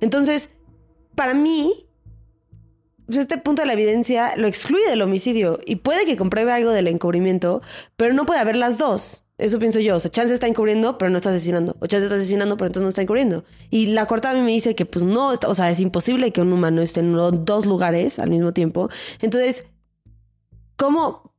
Entonces, 0.00 0.50
para 1.14 1.34
mí, 1.34 1.86
pues 3.06 3.18
este 3.18 3.38
punto 3.38 3.62
de 3.62 3.66
la 3.66 3.72
evidencia 3.72 4.36
lo 4.36 4.46
excluye 4.46 4.88
del 4.88 5.02
homicidio 5.02 5.58
y 5.64 5.76
puede 5.76 6.04
que 6.04 6.16
compruebe 6.16 6.52
algo 6.52 6.70
del 6.70 6.88
encubrimiento, 6.88 7.62
pero 7.96 8.14
no 8.14 8.26
puede 8.26 8.40
haber 8.40 8.56
las 8.56 8.78
dos. 8.78 9.25
Eso 9.38 9.58
pienso 9.58 9.80
yo. 9.80 9.96
O 9.96 10.00
sea, 10.00 10.10
Chance 10.10 10.34
está 10.34 10.46
encubriendo, 10.46 10.96
pero 10.98 11.10
no 11.10 11.18
está 11.18 11.30
asesinando. 11.30 11.76
O 11.80 11.86
Chance 11.86 12.06
está 12.06 12.16
asesinando, 12.16 12.56
pero 12.56 12.68
entonces 12.68 12.84
no 12.84 12.88
está 12.88 13.02
encubriendo. 13.02 13.44
Y 13.70 13.88
la 13.88 14.06
corta 14.06 14.30
a 14.30 14.34
mí 14.34 14.40
me 14.40 14.50
dice 14.50 14.74
que, 14.74 14.86
pues 14.86 15.04
no, 15.04 15.30
o 15.30 15.54
sea, 15.54 15.70
es 15.70 15.80
imposible 15.80 16.32
que 16.32 16.40
un 16.40 16.52
humano 16.52 16.80
esté 16.82 17.00
en 17.00 17.14
dos 17.44 17.66
lugares 17.66 18.18
al 18.18 18.30
mismo 18.30 18.52
tiempo. 18.52 18.88
Entonces, 19.20 19.64
¿cómo? 20.76 21.34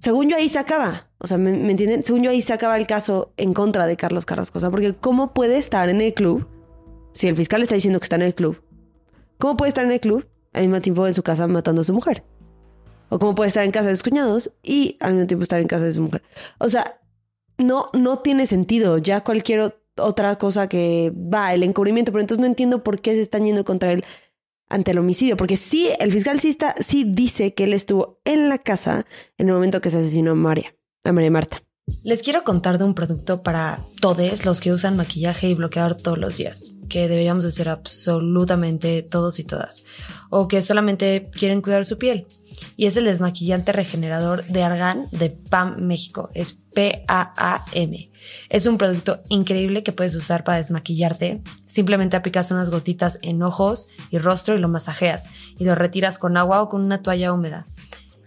Según 0.00 0.28
yo 0.28 0.36
ahí 0.36 0.48
se 0.48 0.58
acaba. 0.58 1.08
O 1.18 1.26
sea, 1.26 1.38
¿me, 1.38 1.52
¿me, 1.52 1.70
entienden? 1.70 2.04
Según 2.04 2.22
yo 2.22 2.30
ahí 2.30 2.40
se 2.42 2.52
acaba 2.52 2.76
el 2.76 2.86
caso 2.86 3.32
en 3.36 3.54
contra 3.54 3.86
de 3.86 3.96
Carlos 3.96 4.26
Carrascosa. 4.26 4.70
Porque 4.70 4.94
¿cómo 4.94 5.32
puede 5.32 5.58
estar 5.58 5.88
en 5.88 6.00
el 6.00 6.14
club 6.14 6.46
si 7.12 7.28
el 7.28 7.36
fiscal 7.36 7.62
está 7.62 7.74
diciendo 7.74 8.00
que 8.00 8.04
está 8.04 8.16
en 8.16 8.22
el 8.22 8.34
club? 8.34 8.62
¿Cómo 9.38 9.56
puede 9.56 9.70
estar 9.70 9.84
en 9.84 9.92
el 9.92 10.00
club 10.00 10.26
al 10.52 10.62
mismo 10.62 10.80
tiempo 10.80 11.06
en 11.06 11.14
su 11.14 11.22
casa 11.22 11.46
matando 11.46 11.82
a 11.82 11.84
su 11.84 11.92
mujer. 11.92 12.24
O 13.08 13.18
como 13.18 13.34
puede 13.34 13.48
estar 13.48 13.64
en 13.64 13.72
casa 13.72 13.88
de 13.88 13.96
sus 13.96 14.02
cuñados 14.02 14.52
y 14.62 14.96
al 15.00 15.14
mismo 15.14 15.26
tiempo 15.26 15.42
estar 15.42 15.60
en 15.60 15.66
casa 15.66 15.84
de 15.84 15.92
su 15.92 16.02
mujer. 16.02 16.22
O 16.58 16.68
sea, 16.68 16.99
no, 17.60 17.86
no 17.92 18.18
tiene 18.18 18.46
sentido. 18.46 18.98
Ya 18.98 19.22
cualquier 19.22 19.76
otra 19.96 20.36
cosa 20.36 20.68
que 20.68 21.12
va, 21.14 21.54
el 21.54 21.62
encubrimiento, 21.62 22.12
pero 22.12 22.22
entonces 22.22 22.40
no 22.40 22.46
entiendo 22.46 22.82
por 22.82 23.00
qué 23.00 23.14
se 23.14 23.22
están 23.22 23.44
yendo 23.44 23.64
contra 23.64 23.92
él 23.92 24.04
ante 24.68 24.92
el 24.92 24.98
homicidio. 24.98 25.36
Porque 25.36 25.56
sí, 25.56 25.90
el 25.98 26.12
fiscal 26.12 26.40
sí, 26.40 26.48
está, 26.48 26.74
sí 26.80 27.04
dice 27.06 27.54
que 27.54 27.64
él 27.64 27.74
estuvo 27.74 28.20
en 28.24 28.48
la 28.48 28.58
casa 28.58 29.06
en 29.38 29.48
el 29.48 29.54
momento 29.54 29.80
que 29.80 29.90
se 29.90 29.98
asesinó 29.98 30.32
a 30.32 30.36
María, 30.36 30.74
a 31.04 31.12
María 31.12 31.30
Marta. 31.30 31.62
Les 32.02 32.22
quiero 32.22 32.44
contar 32.44 32.78
de 32.78 32.84
un 32.84 32.94
producto 32.94 33.42
para 33.42 33.84
todos 34.00 34.44
los 34.44 34.60
que 34.60 34.72
usan 34.72 34.96
maquillaje 34.96 35.48
y 35.48 35.54
bloqueador 35.54 35.96
todos 35.96 36.18
los 36.18 36.36
días, 36.36 36.74
que 36.88 37.08
deberíamos 37.08 37.42
de 37.42 37.50
ser 37.50 37.68
absolutamente 37.68 39.02
todos 39.02 39.40
y 39.40 39.44
todas, 39.44 39.84
o 40.30 40.46
que 40.46 40.62
solamente 40.62 41.30
quieren 41.32 41.62
cuidar 41.62 41.84
su 41.84 41.98
piel. 41.98 42.26
Y 42.76 42.86
es 42.86 42.96
el 42.96 43.04
desmaquillante 43.04 43.72
regenerador 43.72 44.44
de 44.46 44.62
Argan 44.62 45.06
de 45.12 45.30
PAM 45.30 45.80
México. 45.80 46.30
Es 46.34 46.52
P-A-A-M. 46.74 48.10
Es 48.48 48.66
un 48.66 48.78
producto 48.78 49.22
increíble 49.28 49.82
que 49.82 49.92
puedes 49.92 50.14
usar 50.14 50.44
para 50.44 50.58
desmaquillarte. 50.58 51.42
Simplemente 51.66 52.16
aplicas 52.16 52.50
unas 52.50 52.70
gotitas 52.70 53.18
en 53.22 53.42
ojos 53.42 53.88
y 54.10 54.18
rostro 54.18 54.54
y 54.54 54.58
lo 54.58 54.68
masajeas 54.68 55.30
y 55.58 55.64
lo 55.64 55.74
retiras 55.74 56.18
con 56.18 56.36
agua 56.36 56.62
o 56.62 56.68
con 56.68 56.82
una 56.82 57.02
toalla 57.02 57.32
húmeda 57.32 57.66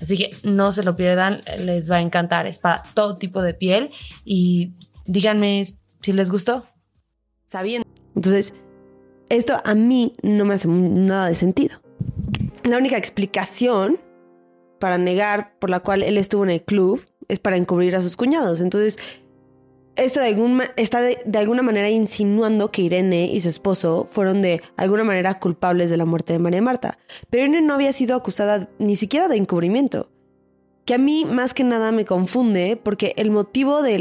Así 0.00 0.16
que 0.16 0.30
no 0.42 0.72
se 0.72 0.82
lo 0.82 0.96
pierdan, 0.96 1.40
les 1.58 1.90
va 1.90 1.96
a 1.96 2.00
encantar. 2.00 2.46
Es 2.46 2.58
para 2.58 2.82
todo 2.94 3.16
tipo 3.16 3.42
de 3.42 3.54
piel 3.54 3.90
y 4.24 4.72
díganme 5.04 5.64
si 6.00 6.12
les 6.12 6.30
gustó. 6.30 6.66
Sabiendo. 7.46 7.86
Entonces, 8.14 8.54
esto 9.28 9.56
a 9.64 9.74
mí 9.74 10.16
no 10.22 10.44
me 10.44 10.54
hace 10.54 10.68
nada 10.68 11.28
de 11.28 11.34
sentido. 11.34 11.80
La 12.64 12.78
única 12.78 12.96
explicación 12.96 13.98
para 14.78 14.98
negar 14.98 15.58
por 15.58 15.70
la 15.70 15.80
cual 15.80 16.02
él 16.02 16.16
estuvo 16.16 16.44
en 16.44 16.50
el 16.50 16.62
club 16.62 17.04
es 17.28 17.38
para 17.38 17.56
encubrir 17.56 17.94
a 17.96 18.02
sus 18.02 18.16
cuñados. 18.16 18.60
Entonces, 18.60 18.98
esto 19.96 20.20
de 20.20 20.70
está 20.76 21.02
de, 21.02 21.38
alguna 21.38 21.62
manera 21.62 21.90
insinuando 21.90 22.70
que 22.70 22.82
Irene 22.82 23.26
y 23.26 23.40
su 23.40 23.48
esposo 23.48 24.08
fueron 24.10 24.40
de 24.42 24.62
alguna 24.76 25.04
manera 25.04 25.38
culpables 25.38 25.90
de 25.90 25.96
la 25.96 26.04
muerte 26.04 26.32
de 26.32 26.38
María 26.38 26.62
Marta. 26.62 26.98
Pero 27.28 27.44
Irene 27.44 27.60
no 27.62 27.74
había 27.74 27.92
sido 27.92 28.16
acusada 28.16 28.68
ni 28.78 28.96
siquiera 28.96 29.28
de 29.28 29.36
encubrimiento. 29.36 30.10
Que 30.84 30.94
a 30.94 30.98
mí 30.98 31.24
más 31.24 31.54
que 31.54 31.64
nada 31.64 31.92
me 31.92 32.04
confunde 32.04 32.80
porque 32.82 33.12
el 33.16 33.30
motivo 33.30 33.82
de 33.82 33.98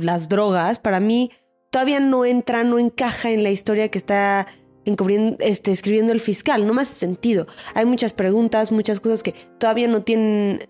las 0.00 0.28
drogas 0.28 0.78
para 0.78 1.00
mí 1.00 1.30
todavía 1.70 2.00
no 2.00 2.24
entra, 2.24 2.64
no 2.64 2.78
encaja 2.78 3.30
en 3.30 3.42
la 3.42 3.50
historia 3.50 3.88
que 3.88 3.98
está 3.98 4.46
encubriendo, 4.84 5.36
este, 5.40 5.70
escribiendo 5.70 6.12
el 6.12 6.20
fiscal. 6.20 6.66
No 6.66 6.74
me 6.74 6.82
hace 6.82 6.94
sentido. 6.94 7.46
Hay 7.74 7.84
muchas 7.86 8.12
preguntas, 8.12 8.72
muchas 8.72 9.00
cosas 9.00 9.22
que 9.22 9.34
todavía 9.58 9.88
no 9.88 10.02
tienen 10.02 10.60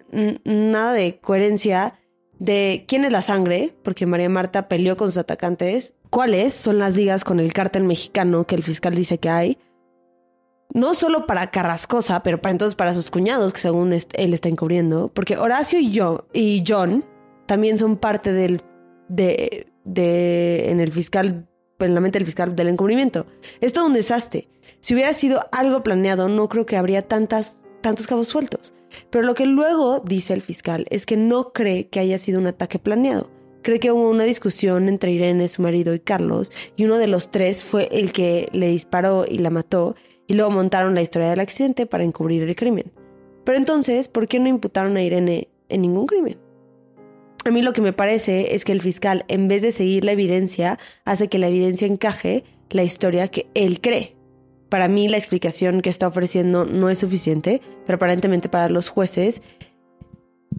nada 0.45 0.93
de 0.93 1.19
coherencia 1.19 1.99
de 2.43 2.85
quién 2.89 3.05
es 3.05 3.13
la 3.13 3.23
sangre, 3.23 3.73
porque 3.85 4.05
María 4.05 4.29
Marta 4.29 4.67
peleó 4.67 4.97
con 4.97 5.09
sus 5.09 5.19
atacantes, 5.19 5.95
cuáles 6.11 6.55
son 6.55 6.81
las 6.81 6.97
ligas 6.97 7.23
con 7.23 7.39
el 7.39 7.53
cártel 7.53 7.85
mexicano 7.85 8.49
que 8.49 8.57
el 8.57 8.65
fiscal 8.65 8.97
dice 8.97 9.19
que 9.19 9.31
hay, 9.31 9.59
no 10.75 10.95
solo 10.95 11.27
para 11.27 11.53
Carrascosa, 11.53 12.25
pero 12.25 12.43
para 12.43 12.51
entonces 12.51 12.75
para 12.75 12.95
sus 12.95 13.13
cuñados, 13.13 13.53
que 13.53 13.61
según 13.61 13.93
él 13.93 14.35
está 14.35 14.49
encubriendo, 14.49 15.09
porque 15.15 15.37
Horacio 15.37 15.79
y 15.79 16.65
John 16.67 17.05
también 17.47 17.79
son 17.79 17.97
parte 17.97 18.33
del 18.33 18.61
de, 19.09 19.69
de 19.85 20.71
en 20.71 20.81
el 20.81 20.91
fiscal 20.91 21.47
en 21.79 21.95
la 21.95 22.01
mente 22.01 22.19
del 22.19 22.27
fiscal 22.27 22.57
del 22.57 22.69
encubrimiento. 22.69 23.27
Es 23.61 23.73
todo 23.73 23.87
un 23.87 23.93
desastre. 23.93 24.49
Si 24.81 24.95
hubiera 24.95 25.13
sido 25.15 25.45
algo 25.51 25.83
planeado, 25.83 26.29
no 26.29 26.49
creo 26.49 26.65
que 26.65 26.77
habría 26.77 27.07
tantas 27.07 27.63
tantos 27.83 28.07
cabos 28.07 28.29
sueltos. 28.29 28.75
Pero 29.11 29.25
lo 29.25 29.35
que 29.35 29.47
luego 29.47 30.01
dice 30.01 30.35
el 30.35 30.43
fiscal 30.43 30.87
es 30.91 31.07
que 31.07 31.17
no 31.17 31.53
cree 31.53 31.89
que 31.89 32.01
haya 32.01 32.19
sido 32.19 32.39
un 32.41 32.47
ataque 32.47 32.79
planeado. 32.79 33.31
Cree 33.63 33.79
que 33.79 33.93
hubo 33.93 34.11
una 34.11 34.25
discusión 34.25 34.89
entre 34.89 35.13
Irene, 35.13 35.49
su 35.49 35.63
marido, 35.63 35.95
y 35.95 36.01
Carlos, 36.01 36.51
y 36.77 36.85
uno 36.85 36.99
de 36.99 37.07
los 37.07 37.31
tres 37.31 37.63
fue 37.63 37.89
el 37.93 38.13
que 38.13 38.49
le 38.53 38.69
disparó 38.69 39.25
y 39.29 39.39
la 39.39 39.51
mató, 39.51 39.95
y 40.27 40.35
luego 40.35 40.51
montaron 40.51 40.95
la 40.95 41.03
historia 41.03 41.31
del 41.31 41.41
accidente 41.41 41.87
para 41.87 42.05
encubrir 42.05 42.43
el 42.43 42.57
crimen. 42.57 42.93
Pero 43.45 43.59
entonces, 43.59 44.09
¿por 44.09 44.27
qué 44.27 44.41
no 44.41 44.49
imputaron 44.49 44.97
a 44.97 45.03
Irene 45.03 45.49
en 45.69 45.83
ningún 45.83 46.07
crimen? 46.07 46.39
A 47.45 47.51
mí 47.51 47.63
lo 47.63 47.73
que 47.73 47.81
me 47.81 47.93
parece 47.93 48.55
es 48.55 48.65
que 48.65 48.73
el 48.73 48.81
fiscal, 48.81 49.25
en 49.29 49.49
vez 49.49 49.63
de 49.63 49.73
seguir 49.73 50.05
la 50.05 50.13
evidencia, 50.13 50.79
hace 51.05 51.29
que 51.29 51.39
la 51.39 51.49
evidencia 51.49 51.89
encaje 51.89 52.45
la 52.71 52.85
historia 52.85 53.29
que 53.29 53.49
él 53.55 53.81
cree. 53.81 54.17
Para 54.73 54.89
mí 54.89 55.07
la 55.07 55.19
explicación 55.19 55.83
que 55.83 55.91
está 55.91 56.09
ofreciendo 56.09 56.65
no 56.65 56.89
es 56.89 57.01
suficiente, 57.01 57.61
pero 57.85 57.97
aparentemente 57.97 58.49
para 58.49 58.71
los 58.71 58.89
jueces 58.89 59.43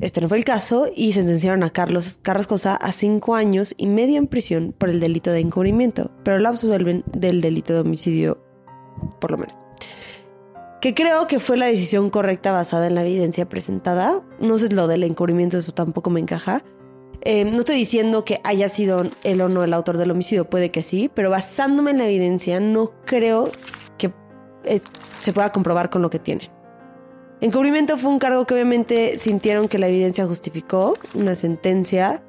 este 0.02 0.22
no 0.22 0.30
fue 0.30 0.38
el 0.38 0.46
caso 0.46 0.86
y 0.96 1.14
sentenciaron 1.14 1.64
a 1.64 1.72
Carlos 1.72 2.20
Carrascosa 2.22 2.76
a 2.76 2.92
cinco 2.92 3.34
años 3.34 3.74
y 3.76 3.88
medio 3.88 4.20
en 4.20 4.28
prisión 4.28 4.72
por 4.78 4.92
el 4.92 5.00
delito 5.00 5.32
de 5.32 5.40
encubrimiento, 5.40 6.12
pero 6.24 6.38
lo 6.38 6.50
absuelven 6.50 7.04
del 7.12 7.42
delito 7.42 7.74
de 7.74 7.80
homicidio, 7.80 8.40
por 9.20 9.32
lo 9.32 9.40
menos. 9.40 9.58
Que 10.80 10.94
creo 10.94 11.26
que 11.26 11.40
fue 11.40 11.58
la 11.58 11.66
decisión 11.66 12.12
correcta 12.12 12.52
basada 12.52 12.86
en 12.86 12.94
la 12.94 13.02
evidencia 13.02 13.50
presentada. 13.50 14.22
No 14.40 14.60
sé 14.60 14.70
lo 14.70 14.86
del 14.86 15.06
encubrimiento, 15.06 15.58
eso 15.58 15.72
tampoco 15.72 16.12
me 16.12 16.20
encaja. 16.20 16.64
Eh, 17.22 17.46
no 17.46 17.62
estoy 17.62 17.78
diciendo 17.78 18.24
que 18.24 18.42
haya 18.44 18.70
sido 18.70 19.02
él 19.24 19.42
o 19.42 19.50
no 19.50 19.64
el 19.64 19.74
autor 19.74 19.98
del 19.98 20.12
homicidio, 20.12 20.48
puede 20.48 20.70
que 20.70 20.84
sí, 20.84 21.10
pero 21.12 21.32
basándome 21.32 21.90
en 21.90 21.98
la 21.98 22.06
evidencia, 22.06 22.60
no 22.60 22.92
creo 23.06 23.50
eh, 24.66 24.82
se 25.20 25.34
pueda 25.34 25.52
comprobar 25.52 25.90
con 25.90 26.02
lo 26.02 26.10
que 26.10 26.20
tienen. 26.20 26.50
Encubrimiento 27.42 27.98
fue 27.98 28.12
un 28.12 28.20
cargo 28.20 28.46
que 28.46 28.54
obviamente 28.54 29.18
sintieron 29.18 29.68
que 29.68 29.78
la 29.78 29.88
evidencia 29.88 30.26
justificó, 30.26 30.98
una 31.14 31.36
sentencia, 31.36 32.24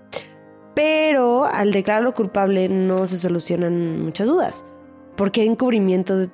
pero 0.74 1.44
al 1.44 1.70
declararlo 1.70 2.14
culpable 2.14 2.68
no 2.68 3.06
se 3.06 3.16
solucionan 3.16 4.02
muchas 4.02 4.26
dudas. 4.26 4.64
¿Por 5.16 5.30
qué 5.30 5.44
encubrimiento? 5.44 6.28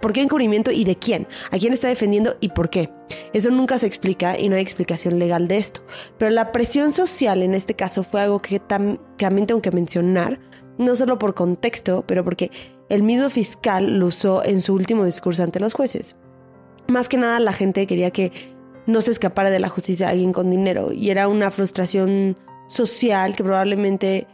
¿Por 0.00 0.12
qué 0.12 0.20
encubrimiento 0.20 0.70
y 0.70 0.84
de 0.84 0.96
quién? 0.96 1.26
¿A 1.50 1.58
quién 1.58 1.72
está 1.72 1.88
defendiendo 1.88 2.36
y 2.40 2.48
por 2.48 2.68
qué? 2.68 2.90
Eso 3.32 3.50
nunca 3.50 3.78
se 3.78 3.86
explica 3.86 4.38
y 4.38 4.48
no 4.48 4.56
hay 4.56 4.62
explicación 4.62 5.18
legal 5.18 5.48
de 5.48 5.56
esto. 5.56 5.82
Pero 6.18 6.30
la 6.32 6.52
presión 6.52 6.92
social 6.92 7.42
en 7.42 7.54
este 7.54 7.74
caso 7.74 8.02
fue 8.02 8.20
algo 8.20 8.42
que 8.42 8.60
también 8.60 9.46
tengo 9.46 9.62
que 9.62 9.70
mencionar, 9.70 10.40
no 10.76 10.96
solo 10.96 11.18
por 11.18 11.34
contexto, 11.34 12.04
pero 12.06 12.24
porque 12.24 12.50
el 12.88 13.02
mismo 13.02 13.30
fiscal 13.30 13.98
lo 13.98 14.06
usó 14.06 14.44
en 14.44 14.60
su 14.60 14.74
último 14.74 15.04
discurso 15.04 15.42
ante 15.42 15.60
los 15.60 15.74
jueces. 15.74 16.16
Más 16.88 17.08
que 17.08 17.16
nada 17.16 17.40
la 17.40 17.52
gente 17.52 17.86
quería 17.86 18.10
que 18.10 18.32
no 18.86 19.00
se 19.00 19.12
escapara 19.12 19.50
de 19.50 19.60
la 19.60 19.68
justicia 19.68 20.08
alguien 20.08 20.32
con 20.32 20.50
dinero 20.50 20.92
y 20.92 21.10
era 21.10 21.28
una 21.28 21.50
frustración 21.50 22.36
social 22.66 23.36
que 23.36 23.44
probablemente 23.44 24.26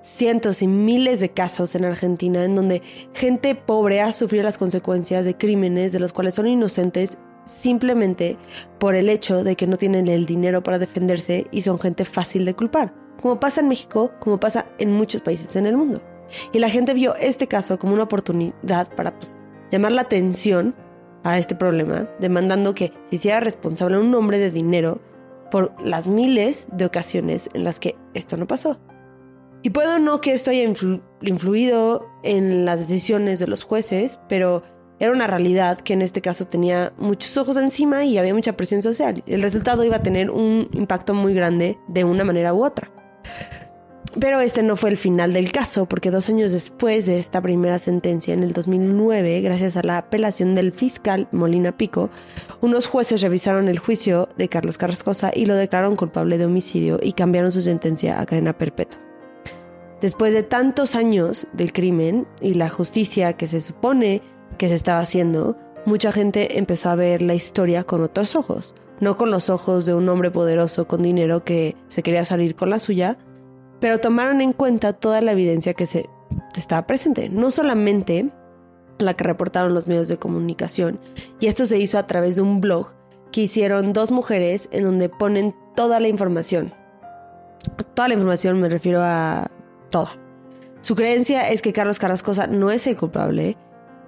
cientos 0.00 0.62
y 0.62 0.66
miles 0.66 1.20
de 1.20 1.30
casos 1.30 1.74
en 1.74 1.84
Argentina 1.84 2.44
en 2.44 2.54
donde 2.54 2.82
gente 3.14 3.54
pobre 3.54 4.00
ha 4.00 4.12
sufrido 4.12 4.44
las 4.44 4.58
consecuencias 4.58 5.24
de 5.24 5.36
crímenes 5.36 5.92
de 5.92 6.00
los 6.00 6.12
cuales 6.12 6.34
son 6.34 6.46
inocentes 6.46 7.18
simplemente 7.44 8.36
por 8.78 8.94
el 8.94 9.08
hecho 9.08 9.42
de 9.42 9.56
que 9.56 9.66
no 9.66 9.76
tienen 9.76 10.06
el 10.06 10.26
dinero 10.26 10.62
para 10.62 10.78
defenderse 10.78 11.46
y 11.50 11.62
son 11.62 11.80
gente 11.80 12.04
fácil 12.04 12.44
de 12.44 12.54
culpar, 12.54 12.94
como 13.20 13.40
pasa 13.40 13.60
en 13.60 13.68
México, 13.68 14.12
como 14.20 14.38
pasa 14.38 14.66
en 14.78 14.92
muchos 14.92 15.22
países 15.22 15.56
en 15.56 15.66
el 15.66 15.76
mundo. 15.76 16.02
Y 16.52 16.58
la 16.58 16.68
gente 16.68 16.94
vio 16.94 17.14
este 17.16 17.46
caso 17.46 17.78
como 17.78 17.94
una 17.94 18.04
oportunidad 18.04 18.88
para 18.94 19.16
pues, 19.18 19.36
llamar 19.70 19.92
la 19.92 20.02
atención 20.02 20.74
a 21.24 21.38
este 21.38 21.54
problema, 21.54 22.08
demandando 22.20 22.74
que 22.74 22.92
se 23.04 23.16
hiciera 23.16 23.40
responsable 23.40 23.98
un 23.98 24.14
hombre 24.14 24.38
de 24.38 24.50
dinero 24.50 25.00
por 25.50 25.74
las 25.82 26.08
miles 26.08 26.68
de 26.72 26.84
ocasiones 26.84 27.48
en 27.54 27.64
las 27.64 27.80
que 27.80 27.96
esto 28.14 28.36
no 28.36 28.46
pasó. 28.46 28.80
Y 29.62 29.70
puedo 29.70 29.98
no 29.98 30.20
que 30.20 30.32
esto 30.32 30.50
haya 30.50 30.70
influido 31.22 32.06
en 32.22 32.64
las 32.64 32.80
decisiones 32.80 33.40
de 33.40 33.48
los 33.48 33.64
jueces, 33.64 34.20
pero 34.28 34.62
era 35.00 35.12
una 35.12 35.26
realidad 35.26 35.80
que 35.80 35.94
en 35.94 36.02
este 36.02 36.20
caso 36.20 36.46
tenía 36.46 36.92
muchos 36.96 37.36
ojos 37.36 37.56
encima 37.56 38.04
y 38.04 38.18
había 38.18 38.34
mucha 38.34 38.52
presión 38.52 38.82
social. 38.82 39.22
El 39.26 39.42
resultado 39.42 39.84
iba 39.84 39.96
a 39.96 40.02
tener 40.02 40.30
un 40.30 40.68
impacto 40.72 41.14
muy 41.14 41.34
grande 41.34 41.78
de 41.88 42.04
una 42.04 42.24
manera 42.24 42.54
u 42.54 42.64
otra. 42.64 42.90
Pero 44.18 44.40
este 44.40 44.62
no 44.62 44.76
fue 44.76 44.90
el 44.90 44.96
final 44.96 45.32
del 45.32 45.52
caso, 45.52 45.86
porque 45.86 46.10
dos 46.10 46.28
años 46.28 46.50
después 46.50 47.06
de 47.06 47.18
esta 47.18 47.42
primera 47.42 47.78
sentencia, 47.78 48.32
en 48.32 48.42
el 48.42 48.52
2009, 48.52 49.40
gracias 49.42 49.76
a 49.76 49.82
la 49.82 49.98
apelación 49.98 50.54
del 50.54 50.72
fiscal 50.72 51.28
Molina 51.30 51.76
Pico, 51.76 52.10
unos 52.60 52.86
jueces 52.86 53.20
revisaron 53.20 53.68
el 53.68 53.78
juicio 53.78 54.28
de 54.36 54.48
Carlos 54.48 54.78
Carrascosa 54.78 55.30
y 55.34 55.46
lo 55.46 55.54
declararon 55.54 55.96
culpable 55.96 56.38
de 56.38 56.46
homicidio 56.46 56.98
y 57.02 57.12
cambiaron 57.12 57.52
su 57.52 57.60
sentencia 57.60 58.20
a 58.20 58.26
cadena 58.26 58.56
perpetua. 58.56 59.00
Después 60.00 60.32
de 60.32 60.42
tantos 60.42 60.94
años 60.94 61.46
del 61.52 61.72
crimen 61.72 62.26
y 62.40 62.54
la 62.54 62.70
justicia 62.70 63.34
que 63.34 63.46
se 63.46 63.60
supone 63.60 64.22
que 64.56 64.68
se 64.68 64.74
estaba 64.74 65.00
haciendo, 65.00 65.56
mucha 65.84 66.12
gente 66.12 66.58
empezó 66.58 66.90
a 66.90 66.94
ver 66.94 67.20
la 67.20 67.34
historia 67.34 67.84
con 67.84 68.02
otros 68.02 68.36
ojos, 68.36 68.74
no 69.00 69.16
con 69.16 69.30
los 69.30 69.50
ojos 69.50 69.86
de 69.86 69.94
un 69.94 70.08
hombre 70.08 70.30
poderoso 70.30 70.86
con 70.88 71.02
dinero 71.02 71.44
que 71.44 71.76
se 71.88 72.02
quería 72.02 72.24
salir 72.24 72.54
con 72.54 72.70
la 72.70 72.78
suya, 72.78 73.18
pero 73.80 73.98
tomaron 73.98 74.40
en 74.40 74.52
cuenta 74.52 74.92
toda 74.92 75.20
la 75.20 75.32
evidencia 75.32 75.74
que 75.74 75.86
se 75.86 76.08
estaba 76.56 76.86
presente, 76.86 77.28
no 77.28 77.50
solamente 77.50 78.30
la 78.98 79.14
que 79.14 79.24
reportaron 79.24 79.74
los 79.74 79.86
medios 79.86 80.08
de 80.08 80.18
comunicación, 80.18 81.00
y 81.40 81.46
esto 81.46 81.66
se 81.66 81.78
hizo 81.78 81.98
a 81.98 82.06
través 82.06 82.36
de 82.36 82.42
un 82.42 82.60
blog 82.60 82.92
que 83.30 83.42
hicieron 83.42 83.92
dos 83.92 84.10
mujeres 84.10 84.68
en 84.72 84.84
donde 84.84 85.08
ponen 85.08 85.54
toda 85.76 86.00
la 86.00 86.08
información. 86.08 86.74
Toda 87.94 88.08
la 88.08 88.14
información 88.14 88.60
me 88.60 88.68
refiero 88.68 89.00
a 89.02 89.50
toda. 89.90 90.10
Su 90.80 90.94
creencia 90.94 91.50
es 91.50 91.60
que 91.62 91.72
Carlos 91.72 91.98
Carrascosa 91.98 92.46
no 92.46 92.70
es 92.70 92.86
el 92.86 92.96
culpable, 92.96 93.56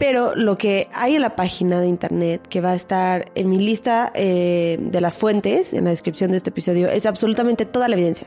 pero 0.01 0.35
lo 0.35 0.57
que 0.57 0.89
hay 0.95 1.17
en 1.17 1.21
la 1.21 1.37
página 1.37 1.79
de 1.79 1.87
internet, 1.87 2.47
que 2.49 2.63
va 2.63 2.71
a 2.71 2.75
estar 2.75 3.31
en 3.35 3.51
mi 3.51 3.59
lista 3.59 4.11
eh, 4.15 4.79
de 4.81 5.01
las 5.03 5.19
fuentes, 5.19 5.75
en 5.75 5.85
la 5.85 5.91
descripción 5.91 6.31
de 6.31 6.39
este 6.39 6.49
episodio, 6.49 6.89
es 6.89 7.05
absolutamente 7.05 7.67
toda 7.67 7.87
la 7.87 7.97
evidencia. 7.97 8.27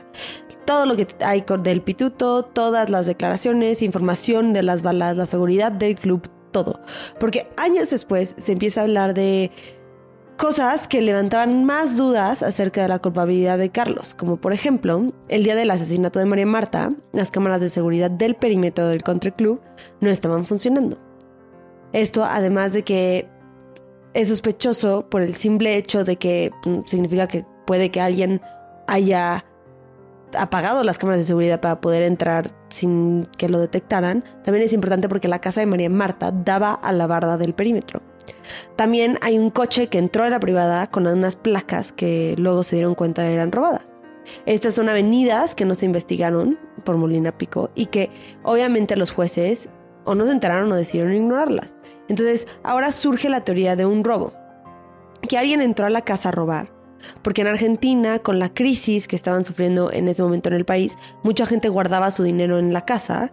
Todo 0.65 0.85
lo 0.85 0.95
que 0.95 1.07
hay 1.25 1.43
del 1.63 1.81
pituto, 1.81 2.43
todas 2.43 2.91
las 2.91 3.07
declaraciones, 3.07 3.81
información 3.81 4.53
de 4.53 4.61
las 4.61 4.83
balas, 4.83 5.17
la 5.17 5.25
seguridad 5.25 5.71
del 5.71 5.95
club, 5.95 6.29
todo. 6.51 6.79
Porque 7.19 7.47
años 7.57 7.89
después 7.89 8.35
se 8.37 8.51
empieza 8.51 8.81
a 8.81 8.83
hablar 8.83 9.15
de 9.15 9.49
cosas 10.37 10.87
que 10.87 11.01
levantaban 11.01 11.65
más 11.65 11.97
dudas 11.97 12.43
acerca 12.43 12.83
de 12.83 12.89
la 12.89 12.99
culpabilidad 12.99 13.57
de 13.57 13.71
Carlos, 13.71 14.13
como 14.13 14.37
por 14.37 14.53
ejemplo, 14.53 15.07
el 15.27 15.43
día 15.43 15.55
del 15.55 15.71
asesinato 15.71 16.19
de 16.19 16.25
María 16.25 16.45
Marta, 16.45 16.93
las 17.13 17.31
cámaras 17.31 17.61
de 17.61 17.69
seguridad 17.69 18.11
del 18.11 18.35
perímetro 18.35 18.87
del 18.87 19.01
country 19.01 19.31
club 19.31 19.59
no 20.01 20.11
estaban 20.11 20.45
funcionando. 20.45 21.12
Esto 21.93 22.23
además 22.25 22.73
de 22.73 22.83
que 22.83 23.27
es 24.13 24.27
sospechoso 24.27 25.09
por 25.09 25.21
el 25.21 25.35
simple 25.35 25.77
hecho 25.77 26.03
de 26.03 26.17
que 26.17 26.51
mm, 26.65 26.81
significa 26.85 27.27
que 27.27 27.45
puede 27.65 27.89
que 27.89 28.01
alguien 28.01 28.41
haya 28.87 29.45
apagado 30.37 30.83
las 30.83 30.97
cámaras 30.97 31.19
de 31.19 31.25
seguridad 31.25 31.61
para 31.61 31.79
poder 31.79 32.03
entrar 32.03 32.51
sin 32.69 33.27
que 33.37 33.49
lo 33.49 33.59
detectaran. 33.59 34.23
También 34.43 34.65
es 34.65 34.73
importante 34.73 35.07
porque 35.07 35.27
la 35.27 35.39
casa 35.39 35.59
de 35.59 35.67
María 35.67 35.89
Marta 35.89 36.31
daba 36.31 36.73
a 36.73 36.91
la 36.91 37.07
barda 37.07 37.37
del 37.37 37.53
perímetro. 37.53 38.01
También 38.75 39.17
hay 39.21 39.37
un 39.37 39.49
coche 39.49 39.87
que 39.87 39.99
entró 39.99 40.23
a 40.23 40.29
la 40.29 40.39
privada 40.39 40.89
con 40.89 41.07
unas 41.07 41.35
placas 41.35 41.93
que 41.93 42.35
luego 42.37 42.63
se 42.63 42.75
dieron 42.75 42.95
cuenta 42.95 43.25
eran 43.29 43.51
robadas. 43.51 44.03
Estas 44.45 44.73
son 44.73 44.89
avenidas 44.89 45.53
que 45.53 45.65
no 45.65 45.75
se 45.75 45.85
investigaron 45.85 46.57
por 46.83 46.97
Molina 46.97 47.37
Pico 47.37 47.69
y 47.75 47.87
que 47.87 48.09
obviamente 48.43 48.95
los 48.95 49.11
jueces 49.11 49.69
o 50.05 50.15
no 50.15 50.25
se 50.25 50.31
enteraron 50.31 50.71
o 50.71 50.75
decidieron 50.75 51.13
ignorarlas. 51.13 51.77
Entonces, 52.09 52.47
ahora 52.63 52.91
surge 52.91 53.29
la 53.29 53.43
teoría 53.43 53.75
de 53.75 53.85
un 53.85 54.03
robo. 54.03 54.33
Que 55.27 55.37
alguien 55.37 55.61
entró 55.61 55.85
a 55.85 55.89
la 55.89 56.01
casa 56.01 56.29
a 56.29 56.33
robar. 56.33 56.71
Porque 57.21 57.41
en 57.41 57.47
Argentina, 57.47 58.19
con 58.19 58.39
la 58.39 58.53
crisis 58.53 59.07
que 59.07 59.15
estaban 59.15 59.45
sufriendo 59.45 59.91
en 59.91 60.07
ese 60.07 60.23
momento 60.23 60.49
en 60.49 60.55
el 60.55 60.65
país, 60.65 60.97
mucha 61.23 61.45
gente 61.45 61.69
guardaba 61.69 62.11
su 62.11 62.23
dinero 62.23 62.59
en 62.59 62.73
la 62.73 62.85
casa 62.85 63.31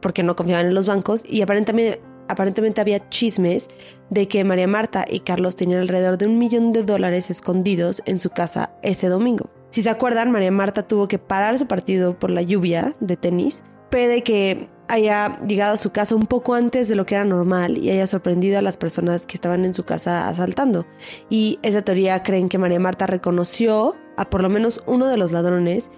porque 0.00 0.22
no 0.22 0.36
confiaban 0.36 0.66
en 0.66 0.74
los 0.74 0.86
bancos 0.86 1.24
y 1.26 1.42
aparentemente, 1.42 2.00
aparentemente 2.28 2.80
había 2.80 3.08
chismes 3.08 3.68
de 4.10 4.28
que 4.28 4.44
María 4.44 4.68
Marta 4.68 5.04
y 5.08 5.20
Carlos 5.20 5.56
tenían 5.56 5.80
alrededor 5.80 6.18
de 6.18 6.26
un 6.26 6.38
millón 6.38 6.72
de 6.72 6.84
dólares 6.84 7.30
escondidos 7.30 8.02
en 8.06 8.20
su 8.20 8.30
casa 8.30 8.70
ese 8.82 9.08
domingo. 9.08 9.50
Si 9.70 9.82
se 9.82 9.90
acuerdan, 9.90 10.30
María 10.30 10.50
Marta 10.50 10.86
tuvo 10.86 11.08
que 11.08 11.18
parar 11.18 11.58
su 11.58 11.66
partido 11.66 12.18
por 12.18 12.30
la 12.30 12.42
lluvia 12.42 12.94
de 13.00 13.16
tenis. 13.16 13.64
Puede 13.90 14.22
que 14.22 14.68
haya 14.88 15.40
llegado 15.46 15.74
a 15.74 15.76
su 15.76 15.90
casa 15.90 16.14
un 16.14 16.26
poco 16.26 16.54
antes 16.54 16.88
de 16.88 16.96
lo 16.96 17.06
que 17.06 17.14
era 17.14 17.24
normal 17.24 17.78
y 17.78 17.90
haya 17.90 18.06
sorprendido 18.06 18.58
a 18.58 18.62
las 18.62 18.76
personas 18.76 19.26
que 19.26 19.36
estaban 19.36 19.64
en 19.64 19.74
su 19.74 19.84
casa 19.84 20.28
asaltando. 20.28 20.86
Y 21.28 21.58
esa 21.62 21.82
teoría 21.82 22.22
creen 22.22 22.48
que 22.48 22.58
María 22.58 22.80
Marta 22.80 23.06
reconoció 23.06 23.96
a 24.16 24.28
por 24.30 24.42
lo 24.42 24.48
menos 24.48 24.82
uno 24.86 25.06
de 25.06 25.16
los 25.16 25.32
ladrones 25.32 25.90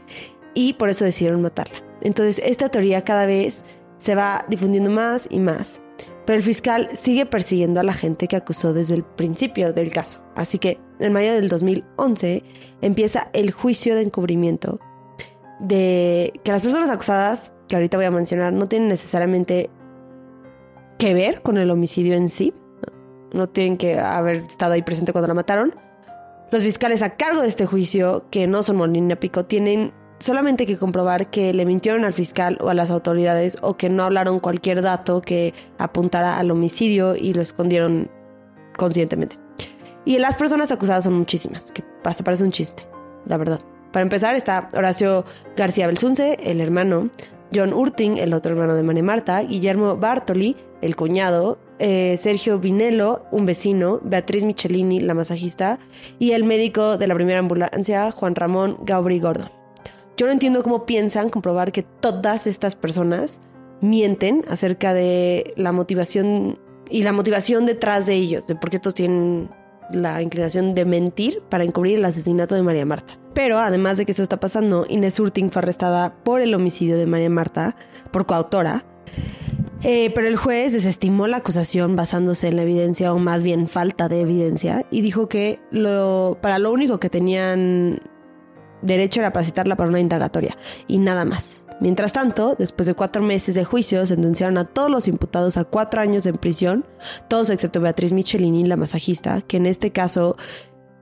y 0.54 0.74
por 0.74 0.90
eso 0.90 1.04
decidieron 1.04 1.42
matarla. 1.42 1.82
Entonces 2.02 2.40
esta 2.44 2.68
teoría 2.68 3.04
cada 3.04 3.26
vez 3.26 3.62
se 3.98 4.14
va 4.14 4.44
difundiendo 4.48 4.90
más 4.90 5.28
y 5.30 5.38
más. 5.38 5.82
pero 6.26 6.36
el 6.36 6.42
fiscal 6.44 6.88
sigue 6.96 7.26
persiguiendo 7.26 7.80
a 7.80 7.82
la 7.82 7.92
gente 7.92 8.28
que 8.28 8.36
acusó 8.36 8.72
desde 8.72 8.94
el 8.94 9.02
principio 9.02 9.72
del 9.72 9.90
caso. 9.90 10.20
Así 10.36 10.58
que 10.58 10.78
en 11.00 11.12
mayo 11.12 11.32
del 11.32 11.48
2011 11.48 12.44
empieza 12.82 13.30
el 13.32 13.50
juicio 13.50 13.94
de 13.94 14.02
encubrimiento 14.02 14.78
de 15.60 16.32
que 16.44 16.52
las 16.52 16.62
personas 16.62 16.88
acusadas, 16.88 17.52
que 17.70 17.76
ahorita 17.76 17.96
voy 17.96 18.06
a 18.06 18.10
mencionar, 18.10 18.52
no 18.52 18.66
tienen 18.66 18.88
necesariamente 18.88 19.70
que 20.98 21.14
ver 21.14 21.40
con 21.40 21.56
el 21.56 21.70
homicidio 21.70 22.16
en 22.16 22.28
sí, 22.28 22.52
no 23.32 23.48
tienen 23.48 23.78
que 23.78 24.00
haber 24.00 24.38
estado 24.38 24.72
ahí 24.72 24.82
presente 24.82 25.12
cuando 25.12 25.28
la 25.28 25.34
mataron. 25.34 25.76
Los 26.50 26.64
fiscales 26.64 27.00
a 27.00 27.10
cargo 27.10 27.40
de 27.40 27.46
este 27.46 27.66
juicio, 27.66 28.24
que 28.32 28.48
no 28.48 28.64
son 28.64 28.76
Molina 28.76 29.14
Pico, 29.14 29.44
tienen 29.44 29.92
solamente 30.18 30.66
que 30.66 30.78
comprobar 30.78 31.30
que 31.30 31.54
le 31.54 31.64
mintieron 31.64 32.04
al 32.04 32.12
fiscal 32.12 32.58
o 32.60 32.70
a 32.70 32.74
las 32.74 32.90
autoridades 32.90 33.56
o 33.62 33.76
que 33.76 33.88
no 33.88 34.02
hablaron 34.02 34.40
cualquier 34.40 34.82
dato 34.82 35.22
que 35.22 35.54
apuntara 35.78 36.38
al 36.38 36.50
homicidio 36.50 37.14
y 37.14 37.34
lo 37.34 37.40
escondieron 37.40 38.10
conscientemente. 38.76 39.38
Y 40.04 40.18
las 40.18 40.36
personas 40.36 40.72
acusadas 40.72 41.04
son 41.04 41.14
muchísimas, 41.14 41.70
que 41.70 41.84
hasta 42.02 42.24
parece 42.24 42.42
un 42.42 42.50
chiste, 42.50 42.82
la 43.26 43.36
verdad. 43.36 43.60
Para 43.92 44.02
empezar 44.02 44.34
está 44.34 44.68
Horacio 44.72 45.24
García 45.56 45.86
Belsunce, 45.86 46.36
el 46.42 46.60
hermano, 46.60 47.10
John 47.54 47.72
Urting, 47.72 48.18
el 48.18 48.32
otro 48.34 48.52
hermano 48.52 48.74
de 48.74 48.82
María 48.82 49.02
Marta, 49.02 49.42
Guillermo 49.42 49.96
Bartoli, 49.96 50.56
el 50.82 50.96
cuñado, 50.96 51.58
eh, 51.78 52.16
Sergio 52.16 52.58
Vinelo, 52.58 53.24
un 53.30 53.46
vecino, 53.46 54.00
Beatriz 54.02 54.44
Michelini, 54.44 55.00
la 55.00 55.14
masajista, 55.14 55.78
y 56.18 56.32
el 56.32 56.44
médico 56.44 56.98
de 56.98 57.06
la 57.06 57.14
primera 57.14 57.38
ambulancia, 57.38 58.10
Juan 58.12 58.34
Ramón 58.34 58.78
Gaubri 58.82 59.18
Gordo. 59.18 59.50
Yo 60.16 60.26
no 60.26 60.32
entiendo 60.32 60.62
cómo 60.62 60.86
piensan 60.86 61.30
comprobar 61.30 61.72
que 61.72 61.82
todas 61.82 62.46
estas 62.46 62.76
personas 62.76 63.40
mienten 63.80 64.42
acerca 64.48 64.92
de 64.92 65.54
la 65.56 65.72
motivación 65.72 66.58
y 66.90 67.02
la 67.02 67.12
motivación 67.12 67.66
detrás 67.66 68.06
de 68.06 68.14
ellos, 68.14 68.46
de 68.46 68.54
por 68.56 68.70
qué 68.70 68.78
todos 68.78 68.94
tienen 68.94 69.48
la 69.92 70.20
inclinación 70.22 70.74
de 70.74 70.84
mentir 70.84 71.42
para 71.48 71.64
encubrir 71.64 71.98
el 71.98 72.04
asesinato 72.04 72.54
de 72.54 72.62
María 72.62 72.84
Marta. 72.84 73.19
Pero 73.34 73.58
además 73.58 73.96
de 73.96 74.06
que 74.06 74.12
eso 74.12 74.22
está 74.22 74.40
pasando, 74.40 74.86
Inés 74.88 75.18
Urting 75.20 75.50
fue 75.50 75.60
arrestada 75.62 76.14
por 76.24 76.40
el 76.40 76.54
homicidio 76.54 76.98
de 76.98 77.06
María 77.06 77.30
Marta, 77.30 77.76
por 78.10 78.26
coautora. 78.26 78.84
Eh, 79.82 80.12
pero 80.14 80.28
el 80.28 80.36
juez 80.36 80.72
desestimó 80.72 81.26
la 81.26 81.38
acusación 81.38 81.96
basándose 81.96 82.48
en 82.48 82.56
la 82.56 82.62
evidencia, 82.62 83.14
o 83.14 83.18
más 83.18 83.44
bien 83.44 83.66
falta 83.66 84.08
de 84.08 84.20
evidencia, 84.20 84.84
y 84.90 85.00
dijo 85.00 85.28
que 85.28 85.58
para 86.42 86.58
lo 86.58 86.70
único 86.70 87.00
que 87.00 87.08
tenían 87.08 87.98
derecho 88.82 89.20
era 89.20 89.32
para 89.32 89.44
citarla 89.44 89.76
para 89.76 89.88
una 89.88 90.00
indagatoria, 90.00 90.56
y 90.86 90.98
nada 90.98 91.24
más. 91.24 91.64
Mientras 91.80 92.12
tanto, 92.12 92.56
después 92.58 92.86
de 92.86 92.94
cuatro 92.94 93.22
meses 93.22 93.54
de 93.54 93.64
juicio, 93.64 94.04
sentenciaron 94.04 94.58
a 94.58 94.66
todos 94.66 94.90
los 94.90 95.08
imputados 95.08 95.56
a 95.56 95.64
cuatro 95.64 96.02
años 96.02 96.26
en 96.26 96.34
prisión, 96.34 96.84
todos 97.28 97.48
excepto 97.48 97.80
Beatriz 97.80 98.12
Michelini, 98.12 98.66
la 98.66 98.76
masajista, 98.76 99.40
que 99.40 99.56
en 99.56 99.64
este 99.64 99.90
caso, 99.90 100.36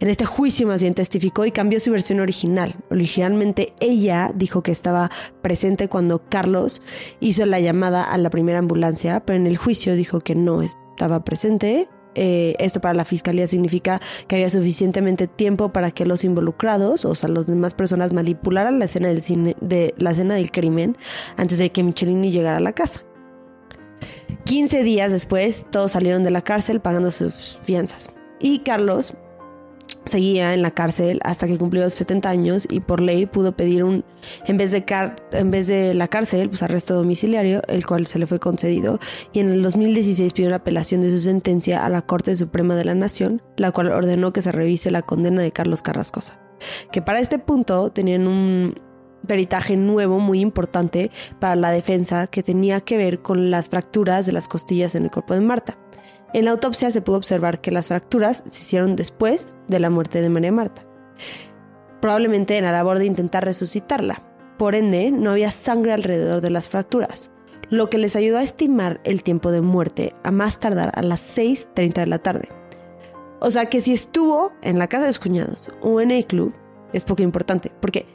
en 0.00 0.08
este 0.08 0.24
juicio 0.24 0.66
más 0.66 0.82
bien 0.82 0.94
testificó 0.94 1.44
y 1.44 1.52
cambió 1.52 1.80
su 1.80 1.90
versión 1.90 2.20
original. 2.20 2.76
Originalmente 2.90 3.72
ella 3.80 4.30
dijo 4.34 4.62
que 4.62 4.72
estaba 4.72 5.10
presente 5.42 5.88
cuando 5.88 6.22
Carlos 6.28 6.82
hizo 7.20 7.46
la 7.46 7.60
llamada 7.60 8.04
a 8.04 8.18
la 8.18 8.30
primera 8.30 8.58
ambulancia, 8.58 9.20
pero 9.24 9.36
en 9.38 9.46
el 9.46 9.56
juicio 9.56 9.94
dijo 9.94 10.20
que 10.20 10.34
no 10.34 10.62
estaba 10.62 11.24
presente 11.24 11.88
eh, 12.20 12.56
esto 12.58 12.80
para 12.80 12.94
la 12.94 13.04
fiscalía 13.04 13.46
significa 13.46 14.00
que 14.26 14.34
había 14.34 14.50
suficientemente 14.50 15.28
tiempo 15.28 15.72
para 15.72 15.92
que 15.92 16.04
los 16.04 16.24
involucrados, 16.24 17.04
o 17.04 17.14
sea, 17.14 17.28
las 17.28 17.46
demás 17.46 17.74
personas 17.74 18.12
manipularan 18.12 18.80
la 18.80 18.86
escena 18.86 19.06
del 19.06 19.22
cine, 19.22 19.56
de 19.60 19.94
la 19.98 20.10
escena 20.10 20.34
del 20.34 20.50
crimen 20.50 20.96
antes 21.36 21.58
de 21.58 21.70
que 21.70 21.84
Michelini 21.84 22.32
llegara 22.32 22.56
a 22.56 22.60
la 22.60 22.72
casa. 22.72 23.04
15 24.46 24.82
días 24.82 25.12
después, 25.12 25.66
todos 25.70 25.92
salieron 25.92 26.24
de 26.24 26.32
la 26.32 26.42
cárcel 26.42 26.80
pagando 26.80 27.12
sus 27.12 27.60
fianzas. 27.62 28.10
Y 28.40 28.60
Carlos 28.60 29.14
seguía 30.04 30.54
en 30.54 30.62
la 30.62 30.70
cárcel 30.70 31.20
hasta 31.22 31.46
que 31.46 31.58
cumplió 31.58 31.88
70 31.88 32.28
años 32.28 32.66
y 32.70 32.80
por 32.80 33.00
ley 33.00 33.26
pudo 33.26 33.56
pedir 33.56 33.84
un, 33.84 34.04
en 34.46 34.56
vez 34.56 34.70
de, 34.72 34.84
en 35.32 35.50
vez 35.50 35.66
de 35.66 35.94
la 35.94 36.08
cárcel, 36.08 36.48
pues 36.48 36.62
arresto 36.62 36.94
domiciliario, 36.94 37.62
el 37.68 37.86
cual 37.86 38.06
se 38.06 38.18
le 38.18 38.26
fue 38.26 38.38
concedido, 38.38 38.98
y 39.32 39.40
en 39.40 39.48
el 39.48 39.62
2016 39.62 40.32
pidió 40.32 40.48
una 40.48 40.56
apelación 40.56 41.00
de 41.00 41.10
su 41.10 41.18
sentencia 41.18 41.84
a 41.84 41.88
la 41.88 42.02
Corte 42.02 42.34
Suprema 42.36 42.74
de 42.74 42.84
la 42.84 42.94
Nación, 42.94 43.42
la 43.56 43.72
cual 43.72 43.92
ordenó 43.92 44.32
que 44.32 44.42
se 44.42 44.52
revise 44.52 44.90
la 44.90 45.02
condena 45.02 45.42
de 45.42 45.52
Carlos 45.52 45.82
Carrascosa, 45.82 46.38
que 46.90 47.02
para 47.02 47.20
este 47.20 47.38
punto 47.38 47.90
tenían 47.90 48.26
un 48.26 48.74
peritaje 49.26 49.76
nuevo 49.76 50.20
muy 50.20 50.40
importante 50.40 51.10
para 51.40 51.56
la 51.56 51.70
defensa 51.70 52.28
que 52.28 52.42
tenía 52.42 52.80
que 52.80 52.96
ver 52.96 53.20
con 53.20 53.50
las 53.50 53.68
fracturas 53.68 54.26
de 54.26 54.32
las 54.32 54.48
costillas 54.48 54.94
en 54.94 55.04
el 55.04 55.10
cuerpo 55.10 55.34
de 55.34 55.40
Marta. 55.40 55.78
En 56.34 56.44
la 56.44 56.50
autopsia 56.50 56.90
se 56.90 57.00
pudo 57.00 57.16
observar 57.16 57.60
que 57.60 57.70
las 57.70 57.88
fracturas 57.88 58.42
se 58.48 58.60
hicieron 58.60 58.96
después 58.96 59.56
de 59.68 59.80
la 59.80 59.88
muerte 59.88 60.20
de 60.20 60.28
María 60.28 60.52
Marta, 60.52 60.86
probablemente 62.02 62.58
en 62.58 62.64
la 62.64 62.72
labor 62.72 62.98
de 62.98 63.06
intentar 63.06 63.44
resucitarla. 63.44 64.22
Por 64.58 64.74
ende, 64.74 65.10
no 65.10 65.30
había 65.30 65.50
sangre 65.50 65.92
alrededor 65.92 66.42
de 66.42 66.50
las 66.50 66.68
fracturas, 66.68 67.30
lo 67.70 67.88
que 67.88 67.96
les 67.96 68.14
ayudó 68.14 68.38
a 68.38 68.42
estimar 68.42 69.00
el 69.04 69.22
tiempo 69.22 69.50
de 69.52 69.62
muerte 69.62 70.14
a 70.22 70.30
más 70.30 70.58
tardar 70.58 70.92
a 70.94 71.02
las 71.02 71.38
6.30 71.38 71.94
de 71.94 72.06
la 72.06 72.18
tarde. 72.18 72.48
O 73.40 73.50
sea 73.50 73.66
que 73.66 73.80
si 73.80 73.94
estuvo 73.94 74.52
en 74.62 74.78
la 74.78 74.88
casa 74.88 75.04
de 75.04 75.10
los 75.10 75.18
cuñados 75.20 75.70
o 75.80 76.00
en 76.00 76.10
el 76.10 76.26
club, 76.26 76.52
es 76.92 77.04
poco 77.04 77.22
importante, 77.22 77.72
porque 77.80 78.06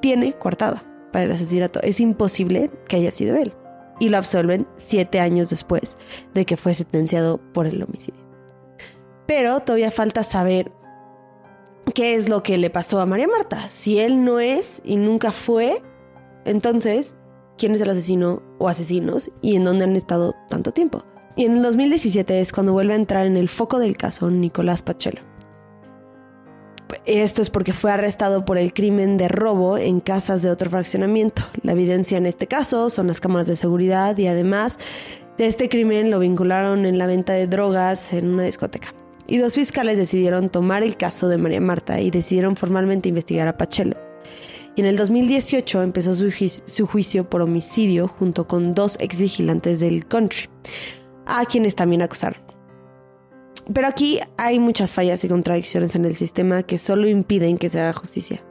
tiene 0.00 0.34
coartada 0.34 0.82
para 1.10 1.24
el 1.24 1.32
asesinato. 1.32 1.80
Es 1.82 2.00
imposible 2.00 2.70
que 2.88 2.96
haya 2.96 3.12
sido 3.12 3.36
él 3.36 3.54
y 4.02 4.08
lo 4.08 4.18
absolven 4.18 4.66
siete 4.74 5.20
años 5.20 5.48
después 5.48 5.96
de 6.34 6.44
que 6.44 6.56
fue 6.56 6.74
sentenciado 6.74 7.40
por 7.52 7.68
el 7.68 7.80
homicidio. 7.80 8.20
Pero 9.28 9.60
todavía 9.60 9.92
falta 9.92 10.24
saber 10.24 10.72
qué 11.94 12.16
es 12.16 12.28
lo 12.28 12.42
que 12.42 12.58
le 12.58 12.68
pasó 12.68 13.00
a 13.00 13.06
María 13.06 13.28
Marta. 13.28 13.68
Si 13.68 14.00
él 14.00 14.24
no 14.24 14.40
es 14.40 14.82
y 14.84 14.96
nunca 14.96 15.30
fue, 15.30 15.80
entonces, 16.44 17.16
¿quién 17.56 17.76
es 17.76 17.80
el 17.80 17.90
asesino 17.90 18.42
o 18.58 18.68
asesinos 18.68 19.30
y 19.40 19.54
en 19.54 19.62
dónde 19.62 19.84
han 19.84 19.94
estado 19.94 20.34
tanto 20.48 20.72
tiempo? 20.72 21.04
Y 21.36 21.44
en 21.44 21.58
el 21.58 21.62
2017 21.62 22.40
es 22.40 22.52
cuando 22.52 22.72
vuelve 22.72 22.94
a 22.94 22.96
entrar 22.96 23.28
en 23.28 23.36
el 23.36 23.48
foco 23.48 23.78
del 23.78 23.96
caso 23.96 24.32
Nicolás 24.32 24.82
Pachelo. 24.82 25.20
Esto 27.04 27.42
es 27.42 27.50
porque 27.50 27.72
fue 27.72 27.90
arrestado 27.90 28.44
por 28.44 28.58
el 28.58 28.72
crimen 28.72 29.16
de 29.16 29.28
robo 29.28 29.78
en 29.78 30.00
casas 30.00 30.42
de 30.42 30.50
otro 30.50 30.70
fraccionamiento. 30.70 31.42
La 31.62 31.72
evidencia 31.72 32.18
en 32.18 32.26
este 32.26 32.46
caso 32.46 32.90
son 32.90 33.06
las 33.06 33.20
cámaras 33.20 33.46
de 33.46 33.56
seguridad 33.56 34.16
y 34.18 34.26
además 34.26 34.78
de 35.38 35.46
este 35.46 35.68
crimen 35.68 36.10
lo 36.10 36.18
vincularon 36.18 36.84
en 36.86 36.98
la 36.98 37.06
venta 37.06 37.32
de 37.32 37.46
drogas 37.46 38.12
en 38.12 38.28
una 38.28 38.44
discoteca. 38.44 38.94
Y 39.26 39.38
dos 39.38 39.54
fiscales 39.54 39.96
decidieron 39.96 40.50
tomar 40.50 40.82
el 40.82 40.96
caso 40.96 41.28
de 41.28 41.38
María 41.38 41.60
Marta 41.60 42.00
y 42.00 42.10
decidieron 42.10 42.56
formalmente 42.56 43.08
investigar 43.08 43.48
a 43.48 43.56
Pachelo. 43.56 43.96
Y 44.74 44.80
en 44.80 44.86
el 44.86 44.96
2018 44.96 45.82
empezó 45.82 46.14
su, 46.14 46.86
juicio 46.86 47.28
por 47.28 47.42
homicidio 47.42 48.08
junto 48.08 48.46
con 48.46 48.74
dos 48.74 48.96
exvigilantes 49.00 49.80
del 49.80 50.06
country, 50.06 50.48
a 51.26 51.44
quienes 51.44 51.74
también 51.74 52.02
acusaron. 52.02 52.51
Pero 53.72 53.86
aquí 53.86 54.20
hay 54.36 54.58
muchas 54.58 54.92
fallas 54.92 55.24
y 55.24 55.28
contradicciones 55.28 55.94
en 55.94 56.04
el 56.04 56.16
sistema 56.16 56.62
que 56.62 56.78
solo 56.78 57.08
impiden 57.08 57.58
que 57.58 57.70
se 57.70 57.80
haga 57.80 57.92
justicia. 57.92 58.42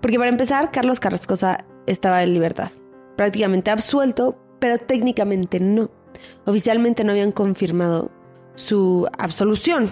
Porque 0.00 0.18
para 0.18 0.30
empezar, 0.30 0.70
Carlos 0.70 1.00
Carrascosa 1.00 1.58
estaba 1.86 2.22
en 2.22 2.34
libertad, 2.34 2.70
prácticamente 3.16 3.70
absuelto, 3.70 4.38
pero 4.60 4.78
técnicamente 4.78 5.60
no. 5.60 5.90
Oficialmente 6.44 7.04
no 7.04 7.12
habían 7.12 7.32
confirmado 7.32 8.10
su 8.54 9.06
absolución. 9.18 9.90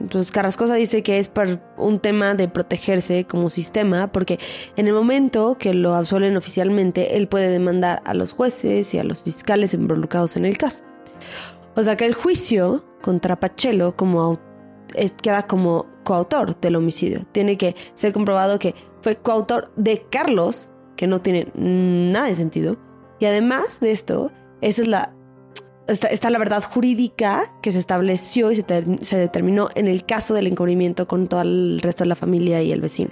Entonces 0.00 0.32
Carrascosa 0.32 0.74
dice 0.74 1.02
que 1.02 1.18
es 1.18 1.28
por 1.28 1.60
un 1.76 1.98
tema 1.98 2.34
de 2.34 2.48
protegerse 2.48 3.24
como 3.24 3.50
sistema, 3.50 4.10
porque 4.10 4.38
en 4.76 4.86
el 4.86 4.94
momento 4.94 5.56
que 5.58 5.74
lo 5.74 5.94
absuelven 5.94 6.36
oficialmente, 6.36 7.16
él 7.16 7.28
puede 7.28 7.50
demandar 7.50 8.02
a 8.04 8.14
los 8.14 8.32
jueces 8.32 8.94
y 8.94 8.98
a 8.98 9.04
los 9.04 9.22
fiscales 9.22 9.74
involucrados 9.74 10.36
en 10.36 10.44
el 10.44 10.56
caso. 10.58 10.84
O 11.74 11.82
sea 11.82 11.96
que 11.96 12.04
el 12.04 12.14
juicio 12.14 12.84
contra 13.02 13.38
Pachelo 13.38 13.96
como 13.96 14.38
queda 15.22 15.46
como 15.46 15.86
coautor 16.04 16.58
del 16.60 16.76
homicidio. 16.76 17.22
Tiene 17.32 17.56
que 17.56 17.74
ser 17.94 18.12
comprobado 18.12 18.58
que 18.58 18.74
fue 19.00 19.16
coautor 19.16 19.72
de 19.76 20.06
Carlos, 20.10 20.72
que 20.96 21.06
no 21.06 21.20
tiene 21.20 21.48
nada 21.54 22.26
de 22.26 22.34
sentido. 22.34 22.76
Y 23.18 23.26
además 23.26 23.80
de 23.80 23.92
esto, 23.92 24.30
esa 24.60 24.82
es 24.82 24.88
la 24.88 25.14
está, 25.88 26.30
la 26.30 26.38
verdad 26.38 26.62
jurídica 26.62 27.44
que 27.60 27.72
se 27.72 27.78
estableció 27.78 28.50
y 28.50 28.56
se, 28.56 28.64
se, 29.00 29.16
determinó 29.16 29.68
en 29.74 29.88
el 29.88 30.04
caso 30.04 30.32
del 30.34 30.46
encubrimiento 30.46 31.06
con 31.08 31.26
todo 31.28 31.42
el 31.42 31.80
resto 31.82 32.04
de 32.04 32.08
la 32.08 32.16
familia 32.16 32.62
y 32.62 32.72
el 32.72 32.80
vecino. 32.80 33.10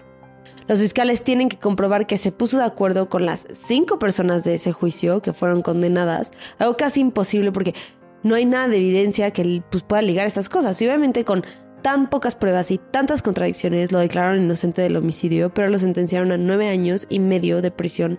Los 0.68 0.78
fiscales 0.78 1.24
tienen 1.24 1.48
que 1.48 1.58
comprobar 1.58 2.06
que 2.06 2.16
se 2.16 2.30
puso 2.30 2.58
de 2.58 2.64
acuerdo 2.64 3.08
con 3.08 3.26
las 3.26 3.46
cinco 3.52 3.98
personas 3.98 4.44
de 4.44 4.54
ese 4.54 4.70
juicio 4.70 5.20
que 5.20 5.32
fueron 5.32 5.62
condenadas, 5.62 6.30
algo 6.58 6.76
casi 6.76 7.00
imposible 7.00 7.50
porque 7.50 7.74
no 8.22 8.34
hay 8.34 8.44
nada 8.44 8.68
de 8.68 8.76
evidencia 8.76 9.30
que 9.32 9.62
pues, 9.70 9.82
pueda 9.82 10.02
ligar 10.02 10.26
estas 10.26 10.48
cosas. 10.48 10.80
Y 10.80 10.86
obviamente 10.86 11.24
con 11.24 11.44
tan 11.82 12.10
pocas 12.10 12.34
pruebas 12.34 12.70
y 12.70 12.78
tantas 12.78 13.22
contradicciones 13.22 13.92
lo 13.92 13.98
declararon 13.98 14.42
inocente 14.42 14.82
del 14.82 14.96
homicidio, 14.96 15.52
pero 15.52 15.68
lo 15.68 15.78
sentenciaron 15.78 16.32
a 16.32 16.36
nueve 16.36 16.68
años 16.68 17.06
y 17.08 17.18
medio 17.18 17.62
de 17.62 17.70
prisión 17.70 18.18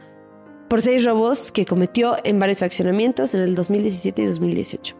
por 0.67 0.81
seis 0.81 1.03
robos 1.03 1.51
que 1.51 1.65
cometió 1.65 2.15
en 2.23 2.39
varios 2.39 2.61
accionamientos 2.61 3.35
en 3.35 3.41
el 3.41 3.55
2017 3.55 4.21
y 4.21 4.25
2018. 4.25 4.95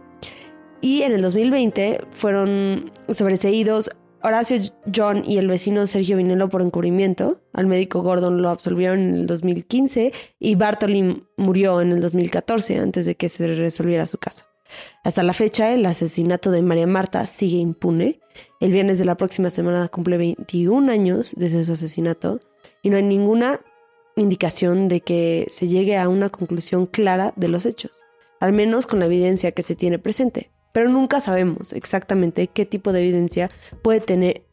Y 0.81 1.03
en 1.03 1.13
el 1.13 1.21
2020 1.21 2.01
fueron 2.11 2.91
sobreseídos 3.07 3.91
Horacio 4.23 4.59
John 4.93 5.23
y 5.25 5.37
el 5.37 5.47
vecino 5.47 5.87
Sergio 5.87 6.17
Vinelo 6.17 6.49
por 6.49 6.61
encubrimiento. 6.61 7.41
Al 7.53 7.67
médico 7.67 8.01
Gordon 8.01 8.41
lo 8.41 8.49
absolvieron 8.49 8.99
en 8.99 9.15
el 9.15 9.27
2015 9.27 10.11
y 10.39 10.55
Bartoli 10.55 11.23
murió 11.37 11.81
en 11.81 11.91
el 11.91 12.01
2014 12.01 12.77
antes 12.77 13.05
de 13.05 13.15
que 13.15 13.29
se 13.29 13.47
resolviera 13.47 14.05
su 14.05 14.17
caso. 14.17 14.50
Hasta 15.03 15.23
la 15.23 15.33
fecha, 15.33 15.73
el 15.73 15.85
asesinato 15.85 16.51
de 16.51 16.61
María 16.61 16.87
Marta 16.87 17.25
sigue 17.25 17.57
impune. 17.57 18.19
El 18.59 18.71
viernes 18.71 18.99
de 18.99 19.05
la 19.05 19.17
próxima 19.17 19.49
semana 19.49 19.87
cumple 19.87 20.17
21 20.17 20.91
años 20.91 21.33
desde 21.35 21.63
su 21.65 21.73
asesinato 21.73 22.39
y 22.81 22.89
no 22.89 22.97
hay 22.97 23.03
ninguna 23.03 23.59
indicación 24.15 24.87
de 24.87 25.01
que 25.01 25.47
se 25.49 25.67
llegue 25.67 25.97
a 25.97 26.09
una 26.09 26.29
conclusión 26.29 26.85
clara 26.85 27.33
de 27.35 27.47
los 27.47 27.65
hechos, 27.65 28.05
al 28.39 28.53
menos 28.53 28.87
con 28.87 28.99
la 28.99 29.05
evidencia 29.05 29.51
que 29.51 29.63
se 29.63 29.75
tiene 29.75 29.99
presente. 29.99 30.51
Pero 30.73 30.89
nunca 30.89 31.19
sabemos 31.19 31.73
exactamente 31.73 32.47
qué 32.47 32.65
tipo 32.65 32.93
de 32.93 33.01
evidencia 33.01 33.49
puede 33.81 33.99
tener, 33.99 34.43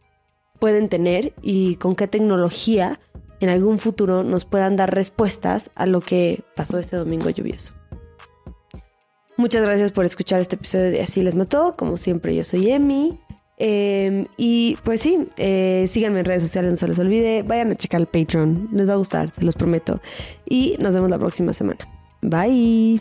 pueden 0.59 0.88
tener 0.88 1.33
y 1.42 1.76
con 1.76 1.94
qué 1.94 2.09
tecnología 2.09 2.98
en 3.40 3.50
algún 3.50 3.78
futuro 3.78 4.24
nos 4.24 4.44
puedan 4.44 4.76
dar 4.76 4.94
respuestas 4.94 5.70
a 5.76 5.87
lo 5.87 6.00
que 6.00 6.42
pasó 6.57 6.78
este 6.78 6.96
domingo 6.96 7.31
lluvioso. 7.31 7.77
Muchas 9.38 9.62
gracias 9.62 9.92
por 9.92 10.05
escuchar 10.05 10.40
este 10.40 10.57
episodio 10.57 10.90
de 10.90 11.01
Así 11.01 11.22
les 11.22 11.37
mató. 11.37 11.72
Como 11.79 11.96
siempre, 11.96 12.35
yo 12.35 12.42
soy 12.42 12.72
Emi. 12.72 13.20
Em, 13.57 14.27
y 14.37 14.77
pues 14.83 15.01
sí, 15.01 15.29
eh, 15.37 15.85
síganme 15.87 16.20
en 16.20 16.24
redes 16.24 16.42
sociales, 16.42 16.72
no 16.72 16.77
se 16.77 16.88
les 16.88 16.98
olvide. 16.98 17.44
Vayan 17.44 17.70
a 17.70 17.77
checar 17.77 18.01
el 18.01 18.09
Patreon, 18.09 18.68
les 18.72 18.88
va 18.88 18.94
a 18.94 18.96
gustar, 18.96 19.31
se 19.31 19.44
los 19.44 19.55
prometo. 19.55 20.01
Y 20.44 20.74
nos 20.81 20.92
vemos 20.92 21.09
la 21.09 21.20
próxima 21.20 21.53
semana. 21.53 21.79
Bye. 22.20 23.01